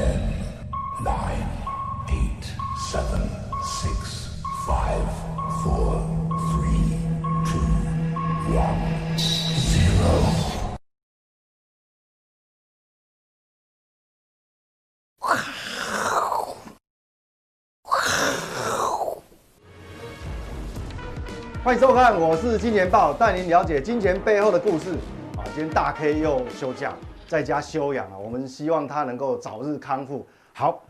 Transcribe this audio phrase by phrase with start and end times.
[0.00, 0.16] Ten,
[1.04, 1.46] nine,
[2.08, 2.44] eight,
[2.90, 3.20] seven,
[3.62, 5.04] six, five,
[5.62, 6.00] four,
[6.48, 6.96] three,
[7.44, 7.60] two,
[8.56, 8.80] one,
[9.58, 10.08] zero.
[21.62, 24.92] 欢迎收看，我是金钱豹，带您了解金钱背后的故事。
[25.36, 26.94] 啊，今天大 K 又休假，
[27.30, 28.18] 在家休养啊。
[28.18, 30.26] 我们希望他能够早日康复。
[30.52, 30.82] 好，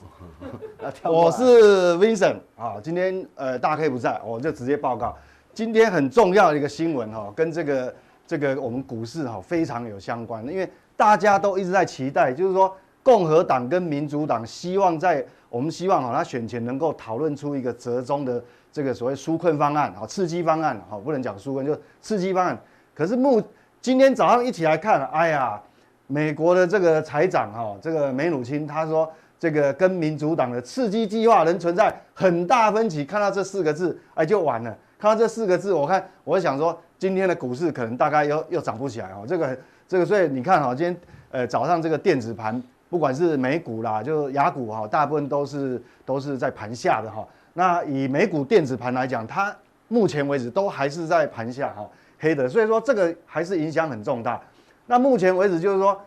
[1.04, 2.76] 我是 Vincent 啊。
[2.82, 5.14] 今天呃大 K 不在，我就直接报告。
[5.52, 7.94] 今天很重要的一个新闻哈，跟这个
[8.26, 10.42] 这个我们股市哈非常有相关。
[10.48, 18.42] 因为大家都一直在期待，就是说共和党跟民主党希望在我们希望哈他选前能够讨论出一个折中的。
[18.72, 22.58] 这个所谓纾困方案啊，刺激方案啊，不能讲纾困，就刺激方案。
[22.92, 23.40] 可是目
[23.84, 25.60] 今天早上一起来看，哎呀，
[26.06, 29.06] 美国的这个财长哈，这个梅努钦他说，
[29.38, 33.04] 这个跟民主党的刺激计划仍存在很大分歧。
[33.04, 34.74] 看到这四个字，哎，就完了。
[34.98, 39.26] 看到这四个字，我看我想说，今天的股市可能大概又又涨不起来哦。
[39.28, 39.54] 这个
[39.86, 40.96] 这个，所以你看哈，今天
[41.30, 47.22] 呃早上这个电子盘，不管是美股啦，就雅股哈，大部分都是都是在盘下的哈。
[47.52, 49.54] 那以美股电子盘来讲，它
[49.88, 51.86] 目前为止都还是在盘下哈
[52.18, 54.40] 黑的，所以说这个还是影响很重大。
[54.86, 56.00] 那目前为止就是说，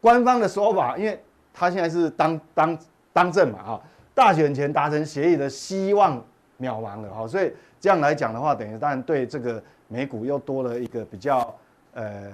[0.00, 2.78] 官方的说法，因为他现在是当当
[3.12, 3.82] 当政嘛哈，
[4.14, 6.16] 大选前达成协议的希望
[6.60, 11.54] 渺茫了哈，所以这样来讲的话，等于当然对这个美股又多了一个比较
[11.92, 12.32] 呃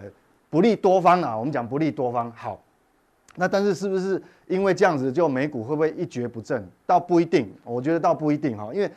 [0.48, 2.60] 不利多方啊，我们讲不利多方好。
[3.36, 6.68] 那但是是不是因为这样子就美股会不会一蹶不振？
[6.84, 8.90] 倒不一定，我觉得倒不一定哈，因为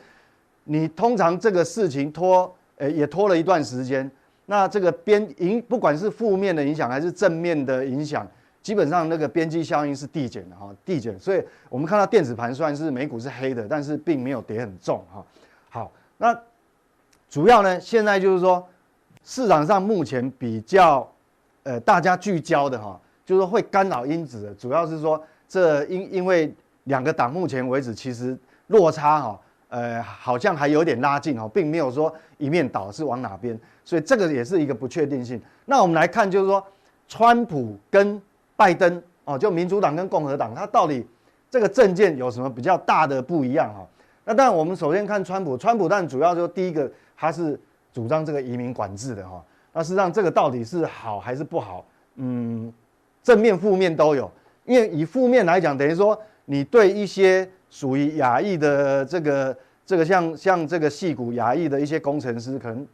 [0.64, 4.10] 你通常这个事情拖，诶也拖了一段时间，
[4.46, 8.26] 那这个边影不管是负面的影响还是正面的影响，
[8.62, 11.18] 基本上那个边际效应是递减的哈，递减。
[11.18, 15.24] 所以我们看到电子盘虽然是美股是黑的，但是并没有跌很重哈。
[15.70, 16.38] 好，那
[17.28, 18.66] 主要呢现在就是说
[19.22, 21.10] 市场上目前比较
[21.62, 23.00] 呃大家聚焦的哈。
[23.26, 29.40] 就是说会干扰因子的，主要是说这因因为两个党目前为止其实落差哈，
[29.74, 35.40] 呃好像还有点拉近哦，并没有说一面倒是往哪边，所以这个也是一个不确定性。
[35.64, 36.64] 那我们来看就是说，
[37.08, 38.20] 川普跟
[38.54, 41.04] 拜登哦，就民主党跟共和党，他到底
[41.50, 43.84] 这个政见有什么比较大的不一样哈？
[44.24, 47.58] 那当然我们首先看川普，川普但主要就第一个他是
[47.92, 49.42] 主张这个移民管制的哈，
[49.72, 51.84] 那实际上这个到底是好还是不好？
[52.16, 52.72] 嗯。
[53.24, 54.30] 正面、负面都有，
[54.66, 59.56] 因为以负面来讲，等于说你对一些属于亚裔的这个
[59.86, 62.86] 这个像像这个矽谷亚裔的一些工程师，可能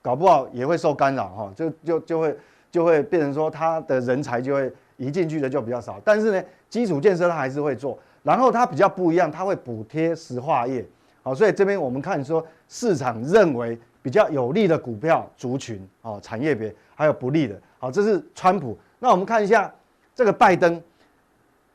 [0.00, 2.36] 搞不好也会受干扰哈，就就就会
[2.70, 10.84] 就会变成说他的人才就会移进去的就比较少，但是呢，基础建设他还是会做，然后他比较不一样，他会补贴石化业，
[11.22, 18.78] 好，所以这边我们看说市场认为比较有利的股票族群哦，产业别还有不利的，好，这是川普。
[18.98, 19.70] 那我们看一下
[20.14, 20.82] 这个拜登，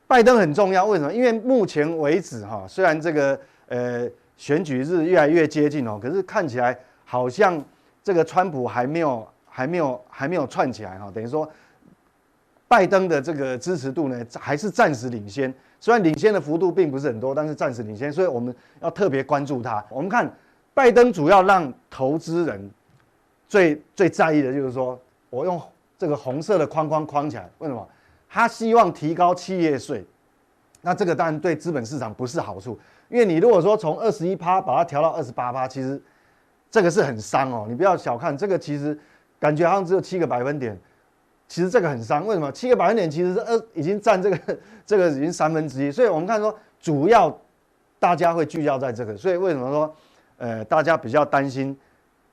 [0.06, 1.12] 拜登很重要，为什么？
[1.12, 3.38] 因为目前为止哈，虽然这个
[3.68, 7.62] 呃选举日越来越接近哦，可是看起来好像
[8.02, 11.48] 这个川普还没有还没有还没有串起来哈，等于说
[12.68, 19.84] 拜登的这个支持度呢还是暂时领先，虽然领先的幅度并不是很多，但是暂时领先，所以我们要特别关注他。
[19.88, 20.32] 我们看
[20.74, 22.70] 拜登主要让投资人
[23.48, 25.60] 最最在意的就是说我用。
[25.98, 27.88] 这个红色的框框框起来，为什么？
[28.28, 30.04] 他希望提高企业税，
[30.82, 36.00] 那这个当然对资本市场不是好处，因为你如果说从二十一趴把它调到二十八趴，其实
[36.70, 37.66] 这个是很伤哦。
[37.68, 38.98] 你不要小看这个，其实
[39.38, 40.78] 感觉好像只有七个百分点，
[41.48, 42.26] 其实这个很伤。
[42.26, 42.50] 为什么？
[42.52, 47.36] 七个百分点其实是二已经占这个 这个已经三分之一，所以我们看说主要
[47.98, 49.94] 大家会聚焦在这个，所以为什么说
[50.38, 51.76] 呃大家比较担心？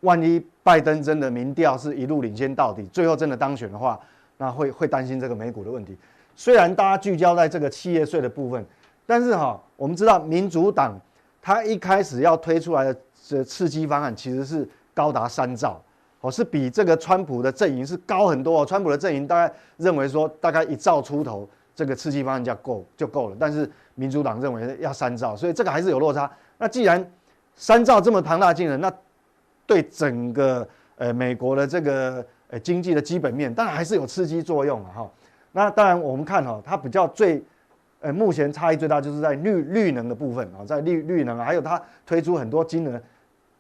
[0.01, 3.97] 万一拜登真的民调是一路领先到底，最后真的当选的话，
[4.35, 5.97] 那会会担心这个美股的问题。
[6.35, 8.66] 虽然大家聚焦在这个企业税的部分，
[9.14, 11.00] 但是哈，我们知道民主党
[11.40, 15.80] 他一开始要推出来的这刺激方案其实是高达三兆，
[16.22, 18.60] 哦，是比这个川普的阵营是高很多。
[18.62, 26.28] 哦川普的阵营大概认为说大概一兆出头，这个刺激方案就够就够了，但是民主党认为要三兆，所以这个还是有落差。
[26.58, 27.12] 那既然
[27.56, 28.92] 三兆这么庞大惊人，那
[29.68, 35.08] 对整个呃美国的这个呃经济的基本面，当然还是有刺激作用了哈。
[35.52, 37.44] 那当然我们看哈，它比较最
[38.03, 43.02] 呃目前差异最大就是在绿绿能的部分啊，在绿绿能还有它推出很多金额，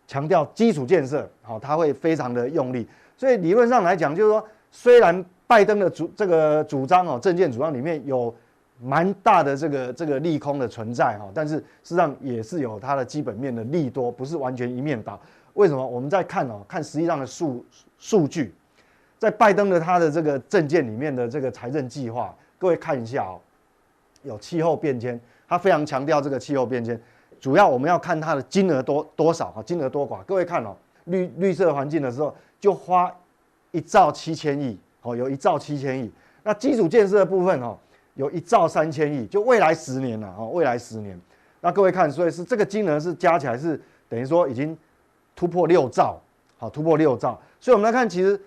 [0.05, 2.85] 强调基础建设，好，它会非常的用力。
[3.15, 8.33] 所以理论上来讲，就是说虽然拜登的主这个主张哦，政见主张里面有
[8.81, 15.17] 蛮大的这个这个利空的存在哈，但是实际上也是有它的基本面的利多，不是完全一面倒。
[15.53, 15.87] 为什么？
[15.87, 17.63] 我们在看哦，看实际上的数
[17.99, 18.51] 数据，
[19.19, 23.39] 在拜登的他的这个政见里面的这个财政计划，各位看一下哦，
[24.23, 26.99] 有气候变迁，他非常强调这个气候变迁，
[27.39, 30.23] 主要我们要看它的金额多多少哈，金额多寡。
[30.23, 30.75] 各位看哦，
[31.05, 33.13] 绿绿色环境的时候就花
[33.71, 34.77] 一兆七千亿。
[35.05, 36.09] 哦，有一兆七千亿，
[36.43, 37.77] 那基础建设的部分哦，
[38.15, 41.19] 有一兆三千亿，就未来十年了哦，未来十年，
[41.59, 43.77] 那各位看，所以是这个金额是加起来是
[44.07, 44.77] 等于说已经
[45.35, 46.17] 突破六兆，
[46.57, 48.39] 好，突破六兆，所以我们来看，其实，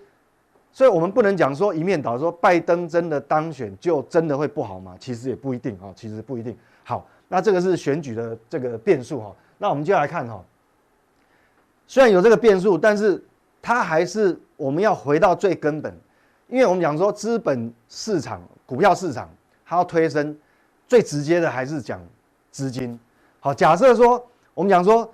[0.77, 4.95] 所以我们不能讲说一面倒，说拜登真的当选就真的会不好吗？
[4.99, 6.55] 其实也不一定啊，其实不一定。
[6.83, 10.39] 好，那这个是选举的这个变数哈，那我们就来看哈，
[11.87, 13.19] 虽然有这个变数，但是
[13.59, 15.91] 它还是我们要回到最根本。
[16.47, 19.27] 因为我们讲说资本市场、股票市场，
[19.65, 20.37] 它要推升，
[20.87, 21.99] 最直接的还是讲
[22.51, 22.99] 资金。
[23.39, 24.23] 好，假设说
[24.53, 25.11] 我们讲说，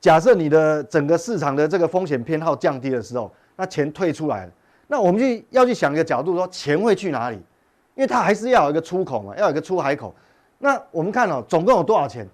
[0.00, 4.52] 假设你的整个市场的这个风险偏好降低的时候，那钱退出来了，
[4.88, 7.36] 那我们就要去想一个角度，说钱会去哪里？
[7.94, 10.14] 因为它还是要有一个出口嘛，要有一个出海口。
[10.58, 12.26] 那我们看哦，总共有多少钱？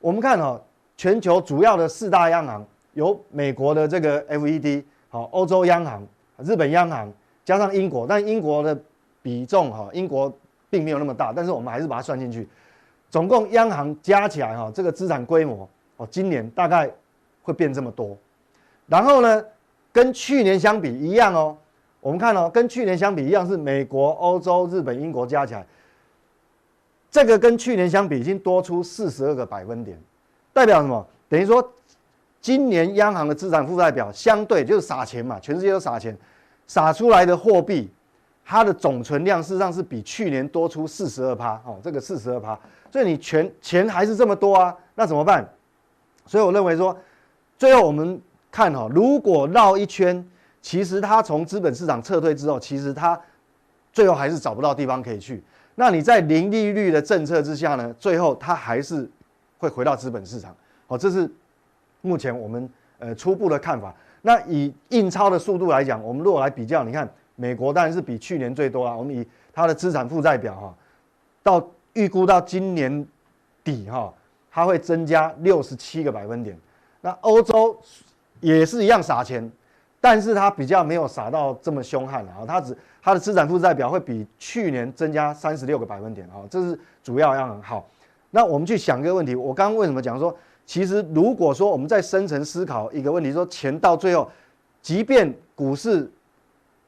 [0.00, 0.60] 我们看哦，
[0.96, 6.06] 全球主要的四大央行，有美国的这个 FED，好，欧洲央行、
[6.38, 7.12] 日本央行。
[7.44, 8.78] 加上英国，但英国的
[9.22, 10.30] 比重哈，英国
[10.68, 12.46] 并没有那么大，但是我们还是把它算进去。
[13.08, 15.66] 总共央行加起来哈，这个资产规模
[15.96, 16.90] 哦，今年大概
[17.42, 18.14] 会变这么多。
[18.86, 19.42] 然后呢，
[19.92, 21.56] 跟去年相比一样哦，
[22.00, 25.66] 我们看哦，跟去年相比一样是美国、欧洲、日本、英国加起来，
[27.10, 29.98] 这个跟去年相比已经多出四十二个百分点，
[30.52, 31.06] 代表什么？
[31.28, 31.72] 等于说
[32.40, 36.16] 今年央行的资产负债表相对就是撒钱嘛，全世界都撒钱。
[36.70, 37.90] 撒出来的货币，
[38.44, 42.58] 它的总存量事实上是比去年多出四十二趴，哦，这个四十二趴，
[42.92, 45.48] 所以你全钱还是这么多啊，那怎么办？
[46.26, 46.94] 所以我认为说，
[47.56, 50.26] 最后我们看哈，如果绕一圈，
[50.60, 53.20] 其实它从资本市场撤退之后，其实它
[53.92, 55.42] 最后还是找不到地方可以去。
[55.74, 59.08] 那你在零利率的政策之下呢，最后它还是
[59.58, 60.54] 会回到资本市场，
[60.86, 61.30] 好，这是
[62.00, 62.68] 目前我们
[62.98, 63.94] 呃初步的看法。
[64.22, 68.96] 那以印钞的速度来讲，我们如果来比较，你看美国当然是比去年最多啊。
[68.96, 70.74] 我们以它的资产负债表哈，
[71.42, 73.06] 到预估到今年
[73.62, 74.12] 底哈，
[74.50, 76.58] 它会增加六十七个百分点。
[77.00, 77.80] 那欧洲
[78.40, 79.50] 也是一样撒钱，
[80.00, 82.44] 但是它比较没有撒到这么凶悍啊。
[82.46, 87.88] 它只它的资产负债表会比去年增加三十六个百分点啊，这是主要样好。
[88.30, 90.36] 那我们去想一个问题，我刚刚为什么讲说？
[90.66, 94.30] 其实，如果说我们在深层思考一个问题，说钱到最后，
[94.82, 96.12] 即便股市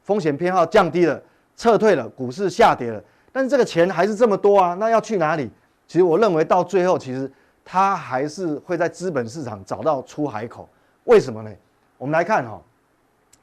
[0.05, 1.19] 风险偏好降低了，
[1.57, 5.51] 撤退了，股市下跌了，但是这个钱还是这么多啊，那要去哪里？
[5.89, 7.33] 其实我认为到最后，其实
[7.65, 10.69] 它还是会在资本市场找到出海口。
[11.05, 11.51] 为什么呢？
[11.99, 12.61] 我们来看哈，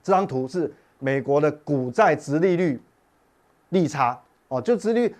[0.03, 2.79] 这张图是美国的股债殖利率
[3.69, 5.15] 利差哦，就殖利率，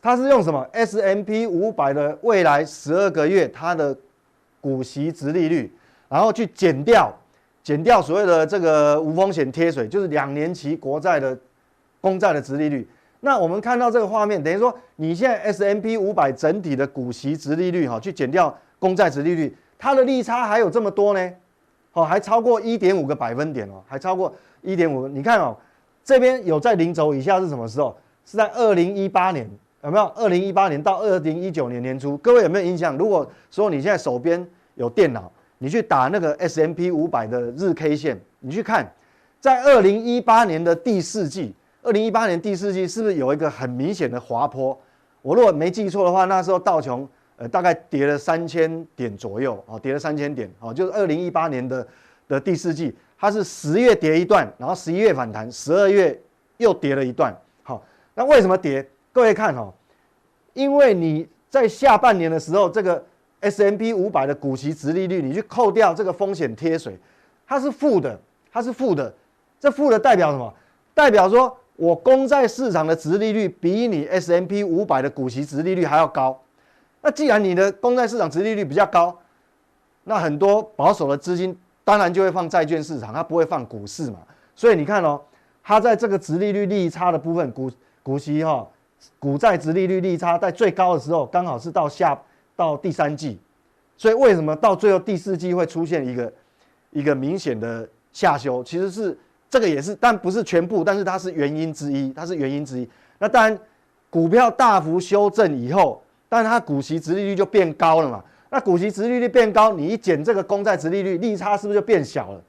[0.00, 3.96] 它是用什么 S M P 五百的未来十二个月它的。
[4.62, 5.68] 股息殖利率，
[6.08, 7.12] 然后去减掉，
[7.64, 11.36] 减掉所谓的这个无风险贴水，就是两年期国债的
[12.00, 12.88] 公债的殖利率。
[13.18, 21.32] 那我们看到这个画面，等于说你现在 S M P 五百整体的股息殖利率哈，去减掉公债殖利率，它的利差还有这么多呢，
[21.92, 24.32] 哦，还超过一点五个百分点哦，还超过
[24.62, 25.06] 一点五。
[25.08, 25.56] 你看哦，
[26.02, 27.96] 这边有在零轴以下是什么时候？
[28.24, 29.48] 是在二零一八年。
[29.84, 30.04] 有没有？
[30.14, 32.96] 二零一八年到二零一九年年初，各位有没有印象？
[32.96, 38.88] 如果说你现在手边有电脑，你去打那个 S M P 五百的日 K 线，你去看，
[39.40, 44.78] 在二零一八年的第四季，二零一八年第四季是不是有一个很明显的滑坡？
[45.20, 47.08] 我如果没记错的话，那时候道琼
[47.48, 51.86] 大概跌了三千点左右，哦，跌了三千点，哦，就是二零一八年的
[52.28, 56.20] 的第四季，它是十月跌一段，然后十一月反弹，十二月
[56.58, 57.82] 又跌了一段，好，
[58.14, 58.86] 那为什么跌？
[59.12, 59.72] 各位看哦，
[60.52, 63.04] 因为你在下半年的时候，这个
[63.40, 66.98] S M P 五百的股息值利率，你去扣掉这个风险贴水，
[67.46, 68.18] 它是负的，
[68.50, 69.12] 它是负的。
[69.60, 70.52] 这负的代表什么？
[70.92, 76.40] 代表说我公债市场的值利率比你 S M P 五百的股息值利率还要高。
[77.02, 79.14] 那既然你的公债市场殖利率比较高，
[80.04, 81.54] 那很多保守的资金
[81.84, 84.18] 当然就会放债券市场，它不会放股市嘛。
[84.56, 85.20] 所以你看哦，
[85.62, 87.70] 它在这个殖利率利差的部分，股
[88.02, 88.66] 股息哈。
[89.18, 92.16] 股债殖利率利差在最高的时候，刚好是到下
[92.54, 93.36] 到第三季，
[93.96, 96.32] 所以为什么到最后第四季会出现一个
[96.92, 98.62] 一个明显的下修？
[98.62, 99.18] 其实是
[99.50, 102.88] 这个也是，但不是全部，但是它是原因之一，它是原因之一。
[103.18, 103.58] 那当然，
[104.08, 106.00] 股票大幅修正以后，
[106.32, 108.24] 但它股息殖利率就变高了嘛。
[108.48, 112.40] 那股息殖利率变高，你一减这个公债殖利率，利差是不是就变小了？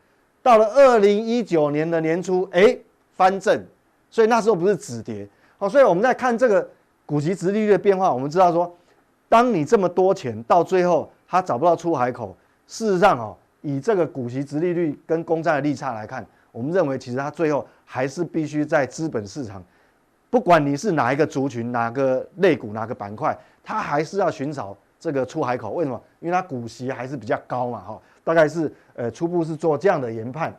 [0.41, 2.77] 到了二零一九年的年初，哎，
[3.11, 3.61] 翻正，
[4.09, 5.27] 所以那时候不是止跌。
[5.57, 6.65] 好，所以我们在看这个
[7.05, 8.73] 股息殖利率的变化，我们知道说，
[9.27, 12.33] 当你这么多钱到最后它找不到出海口，
[12.65, 19.61] 事实上哦，以这个股息殖利率跟公债的利差来看，我们认为其实它最后还是必须在资本市场，
[20.33, 24.75] 不管你是哪一个族群、哪个类股、哪个板块，它还是要寻找。
[24.99, 26.01] 这个出海口为什么？
[26.21, 30.51] 因为它股息还是比较高嘛，哈，大概是呃初步是做这样的研判。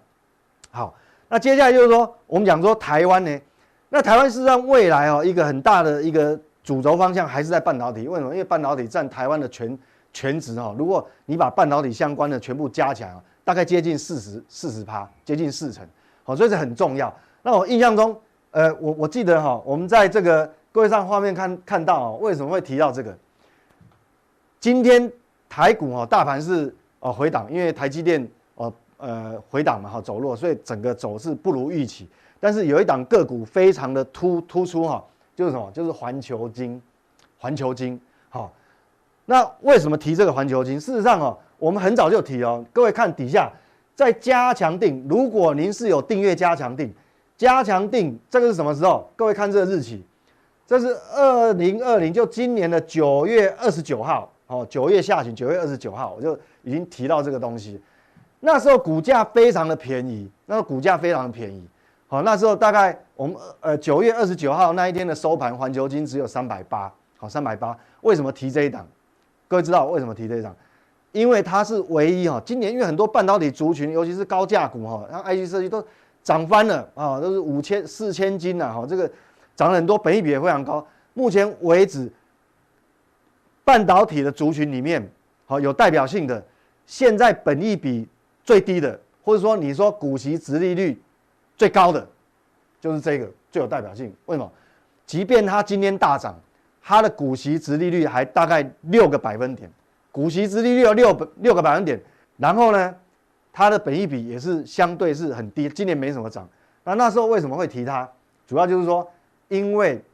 [0.70, 0.94] 好，
[1.28, 3.40] 那接下来就是说，我们讲说台湾呢，
[3.88, 8.06] 那台湾事实上未来哦一个很大的一个主轴方向还是在半导体。
[8.06, 8.30] 为什么？
[8.32, 9.76] 因为半导体占台湾的全
[10.12, 13.12] 全值哈，如果你把半导体相关的全部加起来，
[13.42, 15.84] 大概接近四十四十趴，接近四成，
[16.22, 17.12] 好，所以这很重要。
[17.42, 18.14] 那我印象中，
[18.54, 23.12] 呃，我我记得哈，我们在这个各位上画面看看到哦，为什么会提到这个？
[24.60, 25.10] 今天
[25.48, 32.08] 台股哦，大盘是哦回档，因为台积电哦呃回档嘛哈走弱，所以整个走势不如预期。
[32.38, 35.68] 但是有一档个股非常的突突出哈，就是什么？
[35.72, 36.80] 就是环球金，
[37.36, 38.00] 环球金。
[38.28, 38.52] 好，
[39.24, 40.78] 那为什么提这个环球金？
[40.78, 42.64] 事实上哦，我们很早就提哦。
[42.72, 43.50] 各位看底下，
[43.96, 46.94] 在加强定，如果您是有订阅加强定，
[47.36, 49.08] 加强定这个是什么时候？
[49.16, 50.02] 各位看这个日期，
[50.66, 54.30] 这是二零二零，就今年的九月二十九号。
[54.46, 57.80] 哦，九月下旬，九月二十九号，我就已经提到这个东西。
[58.40, 61.66] 那时候股价非常的便宜，那个股价非常的便宜。
[62.06, 67.74] 好，那时候大概我们呃九月二十九号那一天的收盘，环球金只有三百八，好，三百八。
[68.02, 68.86] 为什么提这一档？
[69.48, 70.54] 各位知道为什么提这一档？
[71.12, 75.82] 因为它是唯一哈，今年因为很多半导体族群，尤其是高价股哈，像 IC 设计都
[76.24, 79.08] 涨翻了啊，都是五千、四千金呐，哈，这个
[79.54, 80.84] 涨了很多，本益比也非常高。
[81.12, 82.10] 目前为止。
[83.66, 85.10] 半导体的族群里面，
[85.46, 86.44] 好有代表性的，
[86.84, 88.06] 现在本益比
[88.42, 91.02] 最低的，或者说你说股息殖利率
[91.56, 92.06] 最高的，
[92.78, 94.14] 就是这个最有代表性。
[94.26, 94.52] 为什么？
[95.06, 96.38] 即便它今天大涨，
[96.82, 99.72] 它的股息殖利率还大概六个百分点，
[100.12, 101.98] 股息殖利率有六六个百分点，
[102.36, 102.94] 然后呢，
[103.54, 106.46] 它的本益比也是相对是很低，今年没什么涨。
[106.84, 108.06] 那那时候为什么会提它？
[108.46, 109.10] 主要就是说，
[109.48, 110.04] 因为。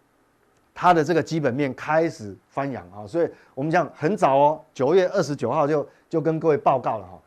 [0.73, 7.19] 它的这个基本面开始翻扬啊，所以我们讲很早哦，九月二十九号就就跟各位报告了哈。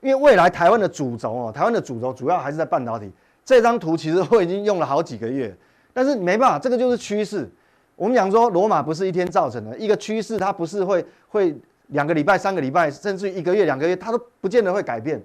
[0.00, 3.10] 因为未来台湾的主轴哦，台湾的主轴主要还是在半导体。
[3.44, 5.54] 这张图其实我已经用了好几个月，
[5.92, 7.50] 但是没办法，这个就是趋势。
[7.96, 11.54] 我们讲说罗马不是一天造成的，一个趋势它不是会会
[11.90, 15.22] 两个礼拜、三个礼拜，甚至一个月、两个月，它都不见得会改变。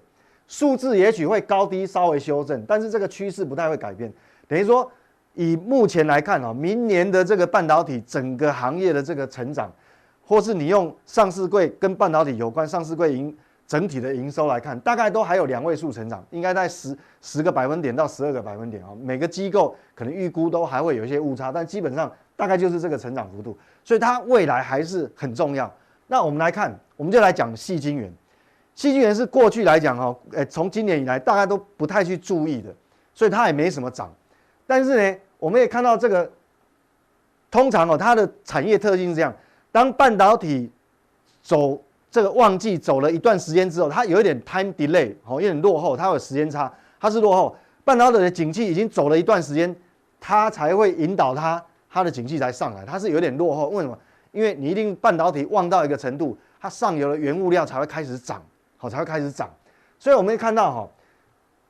[0.47, 4.13] 数字也许会高低稍微修正，但是这个趋势不太会改变。
[4.47, 4.91] 等于说。
[5.37, 9.69] 以目前来看啊，明年的这个半导体整个行业的这个成长，
[10.25, 13.35] 或是你用上市柜跟半导体有关上市柜营
[13.67, 18.91] 整体的营收来看，大概都还有两位数成长，应该在十十个百分点到十二个百分点啊。
[19.03, 25.69] 每个机构可能预估都还会有一些误差，但基本上大概就是这个成长幅度，所以它未来还是很重要。
[26.07, 28.13] 那我们来看，我们就来讲细晶圆。
[28.73, 32.73] 细晶圆是过去来讲哦，呃，从今年以来大家都不太去注意的，
[33.13, 34.13] 所以它也没什么涨，
[34.67, 35.17] 但是呢。
[35.37, 36.31] 我们也看到这个，
[37.51, 39.31] 通常哦，它的产业特性是这样：
[39.69, 40.71] 当半导体
[41.43, 47.55] 走这个旺季走了一段时间之后，它有一点 time delay，哦，有点落后，它有时间差，它是落后。
[47.83, 49.75] 半导体的景气已经走了一段时间，
[50.21, 53.67] 它才会引导它，它的景气才上来，它是有点落后。
[53.69, 53.95] 为什么？
[54.35, 58.43] 因为你一定半导体旺到一个程度，它上游的原物料才会开始涨，
[58.77, 59.49] 好，才会开始涨。
[59.97, 60.89] 所以我们可以看到哈，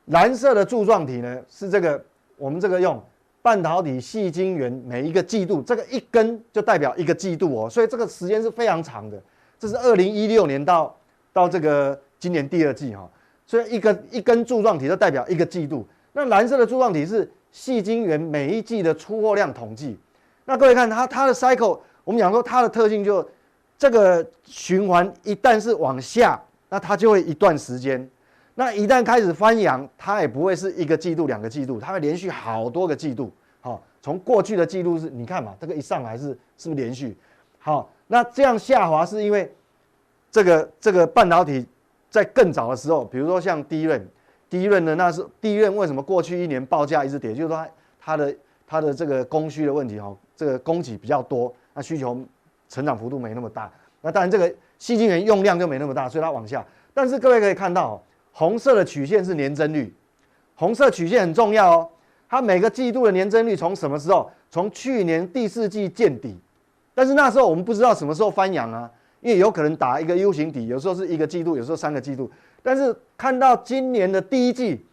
[0.06, 2.04] 蓝色的柱状体呢是这个，
[2.36, 3.02] 我们这个用。
[3.42, 9.22] 半导体细晶圆每一个季度，这个一根就代表一个季度哦，所以这个时间是非常长的。
[9.56, 10.92] 这是二零一六年到
[11.32, 13.08] 到这个今年第二季哈，
[13.46, 15.86] 所以一个一根柱状体就代表一个季度。
[16.12, 19.96] 那蓝色的柱状体是细晶圆每一季的出货量统计。
[20.44, 23.28] 那各位看它它的 cycle，我们讲说它的特性就
[23.76, 28.08] 这个循环一旦是往下，那它就会一段时间。
[28.54, 33.32] 那一旦开始翻扬，它也不会是一个季度、两个季度，它会连续好多个季度。
[33.60, 37.16] 好，从过去的记录是，你看嘛，这个一上来是是不是连续？
[37.58, 39.52] 好，那这样下滑是因为
[40.30, 41.66] 这个这个半导体
[42.08, 44.08] 在更早的时候，比如说像第一轮，
[44.48, 47.34] 第一轮呢，那是第一轮为什么过去一年报价一直跌？
[47.34, 47.68] 就是说它
[48.00, 52.20] 它的它的这个供需的问题哈，这个供给比较多，那需求
[52.68, 53.70] 成长幅度没那么大。
[54.00, 54.48] 那当然这个
[54.80, 56.66] 矽晶圆用量就没那么大，所以它往下。
[56.92, 58.02] 但是各位可以看到。
[58.38, 59.90] 红色的曲线是年增率，
[60.56, 61.88] 红色曲线很重要哦。
[62.28, 64.30] 它每个季度的年增率从什么时候？
[64.50, 66.36] 从去年第四季见底，
[66.94, 68.90] 但是那时候我们不知道什么时候翻阳啊，
[69.22, 72.30] 因为有可能打一个 U 型底，有时候是一个季度，有时候三个季度。
[72.62, 74.84] 但是看到今年的第一季，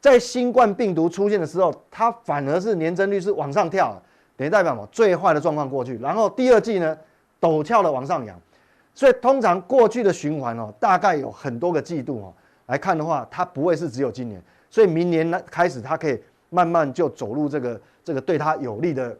[0.00, 4.02] 在新冠病毒出现的时候，它反而是年增率是往上跳，
[4.36, 4.88] 等于代表什么？
[4.92, 6.96] 最坏的状况过去，然后第二季呢，
[7.40, 8.38] 陡峭的往上扬。
[8.94, 12.34] 所以通常过去的循环哦，大概有很多个季度哦，
[12.66, 14.40] 来看的话，它不会是只有今年。
[14.70, 16.18] 所以明年呢开始，它可以
[16.50, 19.16] 慢慢就走入这个这个对它有利的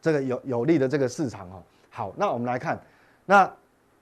[0.00, 1.62] 这个有有利的这个市场哦。
[1.90, 2.80] 好，那我们来看，
[3.26, 3.50] 那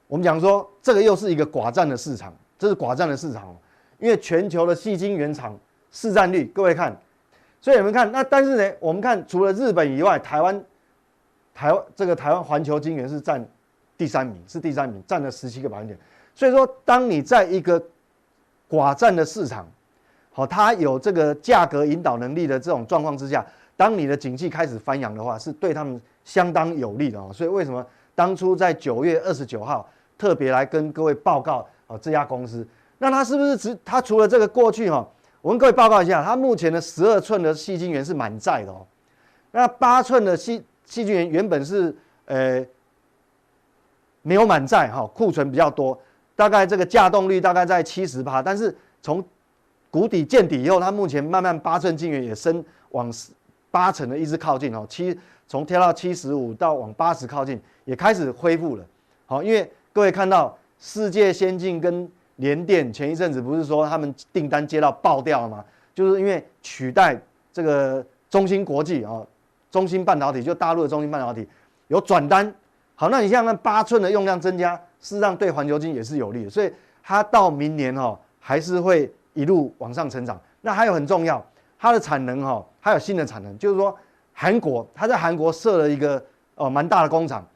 [0.06, 2.32] 我们讲说这个又是一个寡占的市场。
[2.58, 3.56] 这是寡占的市场，
[4.00, 5.56] 因为全球的细晶圆厂
[5.92, 6.92] 市占率，各位看，
[7.60, 10.64] 所以你们看，那但是呢，我们看除了日本以外，台湾，
[11.54, 13.44] 台湾这个台湾环球金源是占
[13.96, 15.98] 第三名，是第三名，占了十七个百分点。
[16.34, 17.82] 所以说，当你在一个
[18.70, 19.66] 寡占的市场，
[20.32, 23.44] 好，它有这个价格引导能力的这种状况之下，
[23.76, 27.30] 当你的景气开始翻扬的话，是对他们相当有利的哦。
[27.32, 27.84] 所以为什么
[28.14, 31.66] 当初在九月二十九号特别来跟各位报告？
[31.88, 35.08] 哦，这家公司，那它是不是只它除了这个过去哈、
[35.48, 38.86] 我跟各位报告一下，它目前的十二寸的矽晶圆是满载的哦。
[39.50, 42.62] 那八寸的矽矽晶圆原本是呃
[44.20, 45.98] 没有满载哈，库存比较多，
[46.36, 49.24] 大概这个稼动率大概在七十趴，但是从
[49.90, 53.10] 谷底见底以后，它目前慢慢八寸晶圆也升往
[53.70, 58.84] 八成的一直靠近哦，七从跳到七十五到往八十靠近，也开始恢复了。
[59.24, 60.54] 好，因为各位看到。
[60.80, 65.64] 世界先进跟联电前一阵子不是说他们订单接到爆掉了吗？
[65.94, 67.16] 就是因为取代
[67.52, 69.22] 这个中芯国际啊，
[69.70, 71.46] 中芯半导体就大陆的中芯半导体
[71.86, 72.52] 有转单。
[72.94, 80.40] 好，那你像那八寸的用量增加，事实上对环球晶也是有利的，所以它到明年哈还是会一路往上成长。
[80.60, 81.44] 那还有很重要，
[81.78, 83.96] 它的产能哈还有新的产能，就是说
[84.32, 87.46] 韩国它在韩国设了一个哦蛮大的工厂，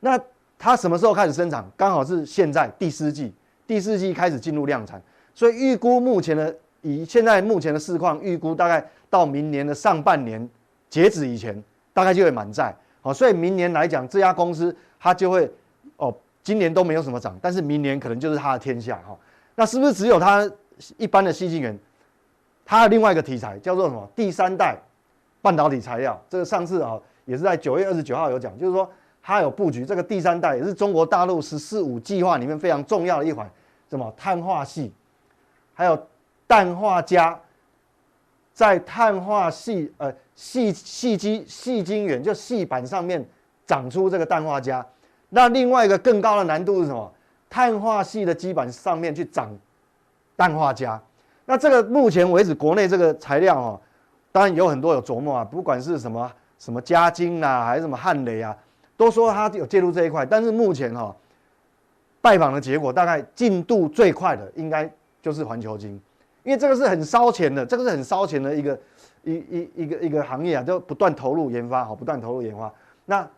[0.00, 0.18] 那。
[0.62, 1.64] 它什么时候开始生产？
[1.74, 3.32] 刚好是现在第四季，
[3.70, 5.00] 第四季开始进入量产，
[5.32, 6.52] 所以预估目前的
[6.82, 10.50] 以现在目前的市况，预估大概到明年的上半年
[10.88, 11.62] 截止以前，
[11.94, 12.74] 大概就会满载。
[13.00, 15.48] 好，所以明年来讲，这家公司它就会
[15.98, 19.16] 哦，今年都没有什么涨，但是明年可能就是它的天下哈。
[19.54, 20.50] 那是不是只有它
[20.96, 21.78] 一般的矽晶圆？
[22.66, 24.04] 它的另外一个题材叫做什么？
[24.16, 24.76] 第三代
[25.40, 26.20] 半导体材料。
[26.28, 28.90] 这个上次啊也是在九月二十九号有讲，就是说。
[29.22, 33.46] 它有布局，这个第三代也是中国大陆“十四五”计划里面非常重要的一环，
[33.90, 34.92] 什么碳化系，
[35.74, 36.06] 还有
[36.46, 37.36] 氮化镓，
[38.54, 43.22] 在碳化系呃细细基细晶圆就细板上面
[43.66, 44.82] 长出这个氮化镓。
[45.28, 47.12] 那另外一个更高的难度是什么？
[47.48, 49.50] 碳化系的基板上面去长
[50.36, 51.00] 氮化镓。
[51.44, 53.80] 那这个目前为止，国内这个材料哦，
[54.30, 58.56] 当然有很多有琢磨啊，不管是什么什么嘉晶啊，还是什么汉雷啊。
[58.96, 61.16] 都说它有介入这一块，但是目前哈、哦，
[62.20, 64.90] 拜访的结果大概进度最快的应该
[65.22, 65.90] 就是环球晶，
[66.42, 68.78] 因为这个是很烧钱的，这个是很烧钱的一个
[69.24, 72.72] 一一一个一个行业啊，就不断投入研发，好，不断投入研发。
[73.06, 73.28] 那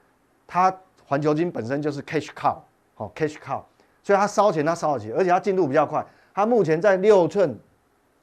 [0.47, 2.57] 它环球晶本身就是 cash cow，
[2.95, 3.63] 好 cash cow，
[4.03, 6.05] 所以它烧钱，它烧得起，而且它进度比较快。
[6.35, 7.59] 它目前在六寸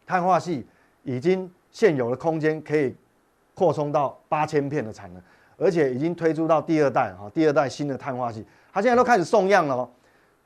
[0.06, 0.66] 碳化系
[1.04, 2.96] 已经现有的空间可以
[3.54, 5.22] 扩充到八千片的产能。
[5.62, 9.90] 而且已经推出到第二代哈，第二代新的碳化系，它现在都开始送样了哦，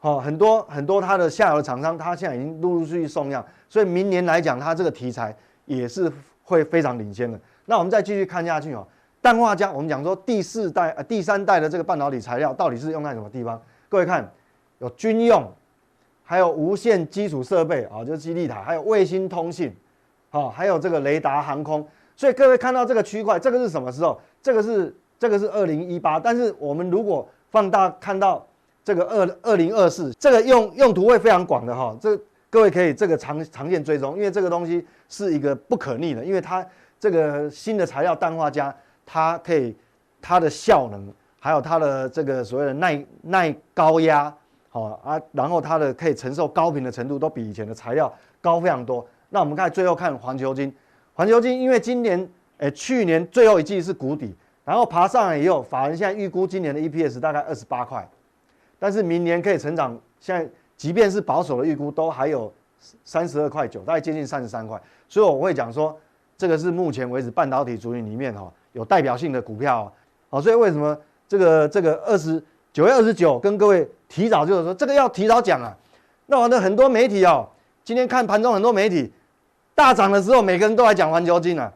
[0.04, 6.12] 好，很多很多它的下游的厂商，它现在已经陆陆续续送样，所以明年来讲，它这个题材也是
[6.44, 7.40] 会非常领先的。
[7.68, 8.86] 那我们再继续看下去哦，
[9.22, 13.62] 氮化镓，我们讲说第四代呃第三代的这个半导体材料到底是用在什么地方？
[13.88, 14.30] 各位看，
[14.80, 15.50] 有军用，
[16.22, 19.74] 还有无线基础设备啊，就是基地台，还有卫星通信，
[20.32, 21.88] 好，还有这个雷达航空。
[22.18, 24.20] 所以各位看到这个区块，这个是什么时候？
[24.42, 24.94] 这个是。
[25.20, 28.46] 这个是二零一八，但是我们如果放大看到
[28.84, 31.96] 这个二二零二四，这个用用途会非常广的哈。
[32.02, 32.20] 这
[32.50, 36.66] 各位可以这个长长线追踪，因为这个东西是一个不可逆的，因为它
[37.00, 38.74] 这个新的材料氮化镓，
[39.06, 39.76] 它可以
[40.22, 44.34] 它的效能，还有它的这个所谓的耐耐高压，
[44.70, 49.06] 好啊，然后它的可以承受高频的程度都比以前的材料高非常多。
[49.30, 50.74] 那我们看最后看环球晶，
[51.14, 54.36] 环球晶因为今年诶去年最后一季是谷底。
[54.66, 58.08] 然后爬上来以后，法人现在预估今年的 EPS 大概二十八块，
[58.84, 59.98] 但是明年可以成长。
[60.20, 62.52] 现在即便是保守的预估，都还有
[63.06, 64.78] 三十二块九，大概接近三十三块。
[65.08, 65.98] 所以我会讲说，
[66.38, 69.90] 这个是目前为止半导体族群里面哈有代表性的股票。
[70.30, 70.98] 好，所以为什么
[71.30, 72.44] 这个这个二十
[72.74, 75.74] 九月二十九跟各位提早就是说这个要提早讲啊？
[76.26, 77.48] 那我的很多媒体哦，
[77.86, 79.10] 今天看盘中很多媒体
[79.74, 81.72] 大涨的时候，每个人都来讲环球金啊，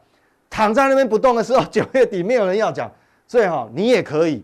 [0.49, 2.91] 躺在那边不动的时候，九月底没有人要讲，
[3.29, 4.43] 所以哈，你也可以，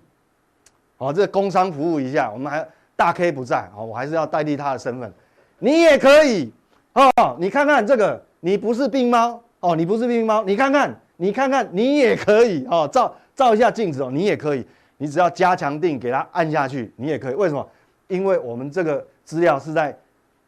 [1.03, 5.11] 哦，这工商服务一下，我们还大 K 不在，好，我还是要代替他的身份，
[5.59, 6.51] 你也可以，
[6.93, 14.65] 哦，你看看这个，你不是病猫，哦，你不是病猫，你看看，你看看，你也可以，哦，照照一下镜子哦，你也可以，
[14.97, 17.67] 你只要加强定给它按下去，你也可以，为什么？
[18.07, 19.97] 因为我们这个资料是在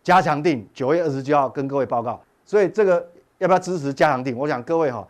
[0.03, 2.21] 加强定九月二十九号跟各位报告。
[2.45, 3.03] 所以这个
[3.39, 4.37] 要不要支持加强定？
[4.37, 5.07] 我想各位哈，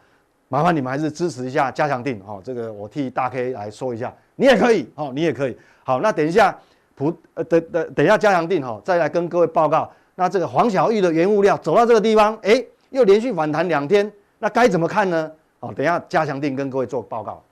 [0.47, 2.39] 麻烦你们还是支持一下加强定哦。
[2.41, 5.57] 这个我替大 K 来说一下，你也可以哦，你也可以。
[5.83, 6.57] 好，那等一下
[6.95, 9.91] 普呃等等等一下加强定哈，再来跟各位报告。
[10.15, 15.31] 那这个黄小玉的原物料走到这个地方，哎，又连续反弹两天，那该怎么看呢？
[15.59, 17.43] 好，等一下加强定跟各位做报告。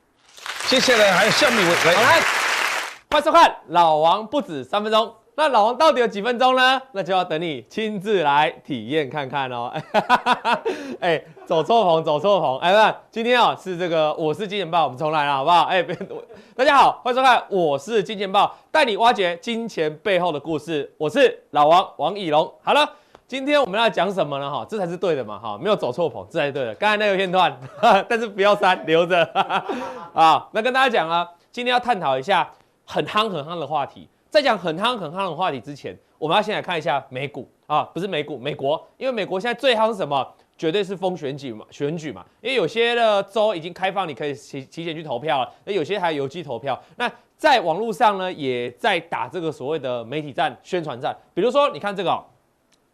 [0.67, 2.22] 接下来还有下面一位来，来，
[3.12, 5.13] 欢迎收看老王不止三分钟。
[5.36, 6.80] 那老王到底有几分钟呢？
[6.91, 9.74] 那就要等你亲自来体验看看哦。
[11.02, 12.60] 哎，走错棚，走错棚。
[12.60, 15.63] 哎，不，今天啊是这个，我是金钱豹，我们重来了，好不好？
[15.63, 15.82] 哎，
[16.56, 20.93] 大家好，欢迎收看，我是金钱豹，带你挖掘金钱背后的故事。
[21.00, 22.54] 我是老王王以龙。
[22.62, 22.88] 好了，
[23.28, 24.52] 今天我们要讲什么呢？
[24.52, 26.76] 哈，这才是对的嘛，哈，没有走错棚，这才是对的。
[26.76, 27.58] 刚才那个片段，
[28.08, 29.24] 但是不要删，留着。
[30.13, 32.52] 啊，那跟大家讲啊，今天要探讨一下
[32.86, 34.08] 很夯很夯的话题。
[34.34, 40.28] 在讲很夯很夯的话题之前，我们要先来看一下美股啊，不是美股，美国，因为美国现在最夯是什么？
[40.58, 42.26] 绝对是封选举嘛，选举嘛。
[42.41, 46.82] 因为有些的州已经开放，你可以提提前去投票了，那有些还有邮寄投票。
[46.96, 51.15] 那在网络上呢，也在打这个所谓的媒体战、宣传战。
[51.36, 52.19] 比如说，你看这个、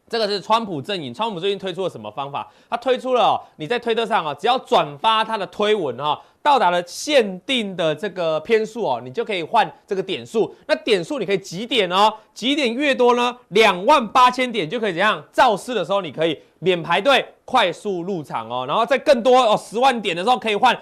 [0.10, 2.52] 这个是川普阵营，川普最近推出了什么方法？
[2.70, 6.20] 他推出了、哦，你在推特上啊，只要转发他的推文哈、哦。
[6.42, 10.56] 到达了限定的这个篇数哦，你就可以换这个点数。
[10.68, 15.22] 那点数你可以几点哦，几点越多呢，两万八千点就可以怎样？
[15.34, 18.66] 造势的时候你可以免排队，快速入场哦。
[18.66, 20.76] 然后再更多哦，十万点的时候可以换，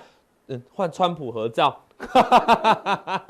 [0.48, 1.76] 嗯，换川普合照。
[1.98, 3.26] 哈哈哈哈哈！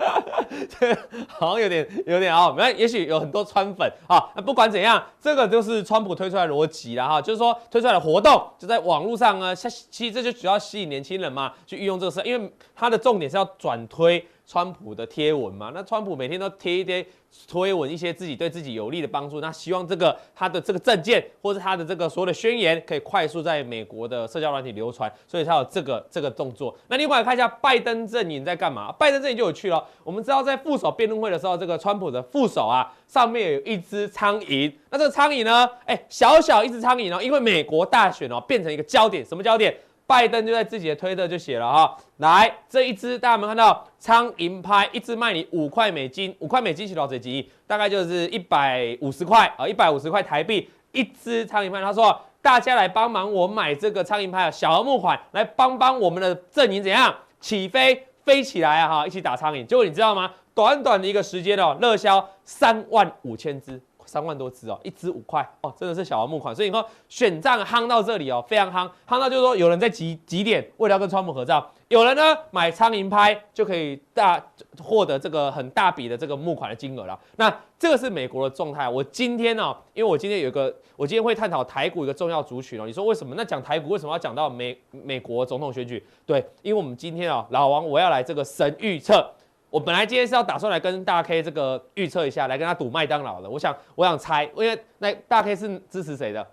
[0.79, 0.93] 这
[1.27, 4.29] 好像有点有点啊，没，也许有很多川粉啊。
[4.35, 14.25] 那不管怎样，这个就是川普推出来的逻辑了哈，就是说推出来的活动就在网络上呢，其实这就主要吸引年轻人嘛，去运用这个事，因为它的重点是要转推。
[14.47, 17.05] 川普的贴文嘛，那川普每天都贴一贴
[17.45, 26.73] 推文，一些自己对自己有利的帮助，那希望这个他的这个政见或者他的这个所有的宣言可以快速在美国的社交软体流传，所以他有这个这个动作。
[26.87, 28.89] 那另外看一下拜登阵营在干嘛？
[28.93, 29.85] 拜登阵营就有趣了。
[30.05, 34.73] 我们知道在副手辩论会的时候，这个川普的副手啊，上面有一只苍蝇。
[34.89, 39.75] 那这个苍蝇呢，哎，小小一只苍蝇哦，因为美国大选哦，变成一个焦点，什么焦点？
[40.07, 47.45] 拜登就在自己的推特就写了哈，来这一支大家有没有看到苍蝇拍，一支卖你五块美金，五块美金是多少钱？
[47.67, 51.81] 大概就是一百五十块啊，一百五十块台币一支苍蝇拍。
[51.81, 59.65] 他说大家来帮忙我买这个苍蝇拍啊，小额募款来帮帮我们的阵营怎样起飞飞起来啊哈，一起打苍蝇。
[59.65, 60.31] 结果你知道吗？
[60.55, 63.81] 短短的一个时间哦，热销三万五千支。
[64.07, 74.43] 三万多只哦，一只五块哦，真的是小额募款，所以你说选战夯到这里哦，非常夯，夯到就是说有人在集集点，为了要跟川普合照，有人呢买苍蝇拍就可以大
[74.81, 77.19] 获得这个很大笔的这个募款的金额了。
[77.35, 78.89] 那这个是美国的状态。
[78.89, 82.87] 我今天呢、哦，因为我今天有一个，我今天会探讨台股一个重要族群哦。
[82.87, 83.35] 你说为什么？
[83.37, 86.03] 那讲台股为什么要讲到美美国总统选举？
[86.25, 89.29] 对，因为我们今天啊、哦，老王我要来这个神预测。
[89.77, 93.47] 我本来今天是要打算来跟大 K 这个预测一下，来跟他赌麦当劳的。
[93.47, 96.43] 我想，我想猜，因为那大 K 是支持谁的？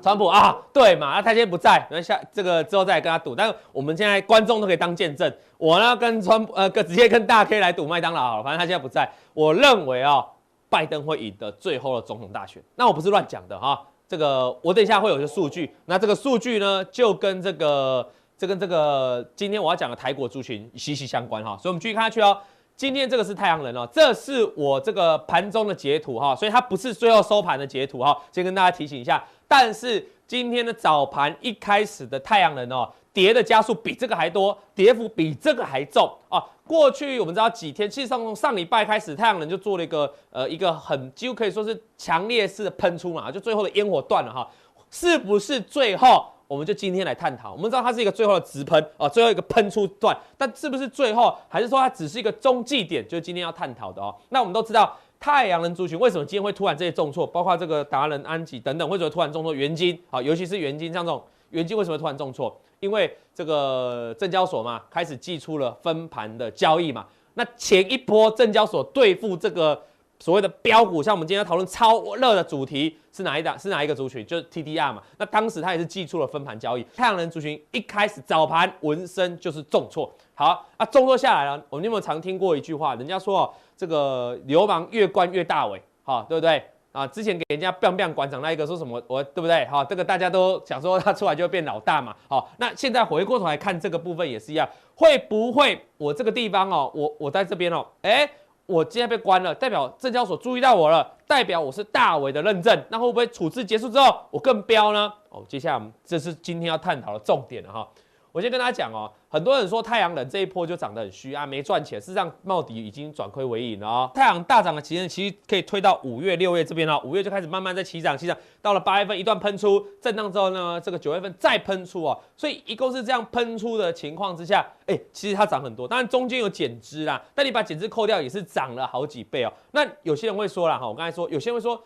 [0.00, 1.16] 川普啊，对嘛？
[1.16, 3.34] 那他今天不在，那下这个之后再来跟他赌。
[3.34, 8.44] 但是我们现在观众都可以当见证，我呢跟川普呃，跟直接跟大 K 来赌麦当劳好了。
[8.44, 10.26] 反正他现在不在，我认为啊、哦，
[10.70, 12.62] 拜登会赢得最后的总统大选。
[12.76, 15.74] 那我不是乱讲的哈，这个我等一下会有一个数据。
[15.86, 18.08] 那这个数据呢，就跟这个。
[18.42, 22.36] 这跟这个今天我要讲的台股族群息息相关哈，所以我们继续看下去哦。
[22.74, 29.24] 今天这个是太阳能哦，这是我这个盘中的截图哈，所以它不是最后收盘的截图哈，先跟大家提醒一下。
[29.46, 36.44] 但是今天的早盘一开始的太阳能哦，跌的加速比这个还多，跌幅比这个还重啊。
[36.66, 44.50] 过去我们知道几天，其实从上礼拜开始，太阳能就做了一个呃一个很几乎可以说是强烈式的喷出嘛，就最后的烟火断了哈，
[44.90, 46.26] 是不是最后？
[46.52, 53.02] 我们就今天来探讨，我们知道它是一个最后的直喷啊，最后一个喷出段，但是不是最后，还是说它只是一个中继点？
[53.08, 54.14] 就是今天要探讨的哦。
[54.28, 59.54] 那我们都知道，太阳能族群为什么今天会突然这些重挫，包括这个达人、安吉等等，为什么突然重挫？
[59.54, 62.54] 元晶啊，尤其是元晶像这种元晶为什么突然重挫？
[62.80, 67.06] 因为这个证交所嘛，开始祭出了分盘的交易嘛。
[67.32, 69.82] 那前一波证交所对付这个
[70.22, 73.58] 所谓的标股，像我们今天要讨论超热的主题是哪一档？
[73.58, 74.24] 是哪一个族群？
[74.24, 75.02] 就是 TDR 嘛。
[75.18, 80.08] 那当时它也是祭出了分盘交易，太阳能族群一开始早盘闻声就是重挫。
[80.32, 81.60] 好啊，重挫下来了。
[81.68, 82.94] 我们有没有常听过一句话？
[82.94, 86.62] 人家说哦，这个流氓越关越大尾，好，对不对？
[86.92, 89.02] 啊，之前给人家 biang biang 馆长那一个说什么？
[89.08, 89.66] 我对不对？
[89.66, 92.14] 好，这个大家都想说他出来就会变老大嘛。
[92.28, 98.30] 好，那现在回过头来看这个部分也是一样，会不会我这个地方哦，我我在这边哦，哎。
[98.72, 105.12] 我今天被关了，代表证交所注意到我了，代表我是大伟的认证，那会不会处置结束之后我更彪呢？
[105.28, 107.86] 哦，接下来我们这是今天要探讨的重点了哈。
[108.32, 112.00] 我先跟大家讲哦，很多人说太阳能这一波就涨得很虚啊，没赚钱。
[112.00, 114.10] 事实上，茂迪已经转亏为盈了哦。
[114.14, 116.98] 太阳大涨的期间其实可以推到五月、六月这边哦。
[117.04, 122.18] 五月就开始慢慢在起涨，起涨到了八月份一段喷出震荡之后呢，这个九月份再喷出哦。
[122.34, 125.86] 所以一共是这样喷出的情况之下，哎，其实它涨很多。
[125.86, 129.52] 当然中间有减资啦，但你把减资扣掉也是涨了好几倍哦。
[129.72, 131.78] 那有些人会说了哈，我刚才说有些人会说。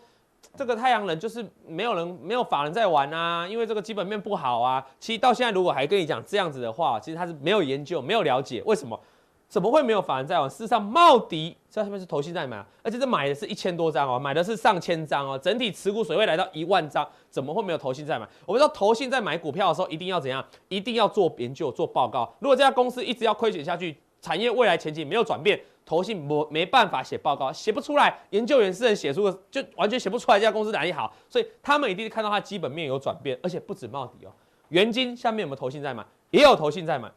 [0.55, 4.83] 这个太阳能就是没有人没有法人在玩啊，因为这个基本面不好啊。
[4.99, 8.99] 其实到现在如果还跟你讲这样子的话，其实他是没有研究、没有了解为什么，
[9.47, 10.49] 怎么会没有法人在玩？
[10.49, 18.27] 事实上，茂迪这上面是投信在买，而且这买的是一千多张哦，买的是上千张哦，整体持股水位来到一万张，怎么会没有投信在买？
[18.45, 20.43] 我们知道投信在买股票的时候一定要怎样？
[20.69, 22.33] 一定要做研究、做报告。
[22.39, 25.59] 如果这家公司一直要亏损下去，产业未来前景没有转变。
[25.87, 34.29] 投信没没办法写报告，写不出来，研究员私人写出的，就完全写不出来这家公司哪里好，所以他们一定看到它基本面有转变，而且不止茂迪哦，
[34.67, 36.05] 元金下面有没有投信在买？
[36.31, 37.09] 也有投信在买，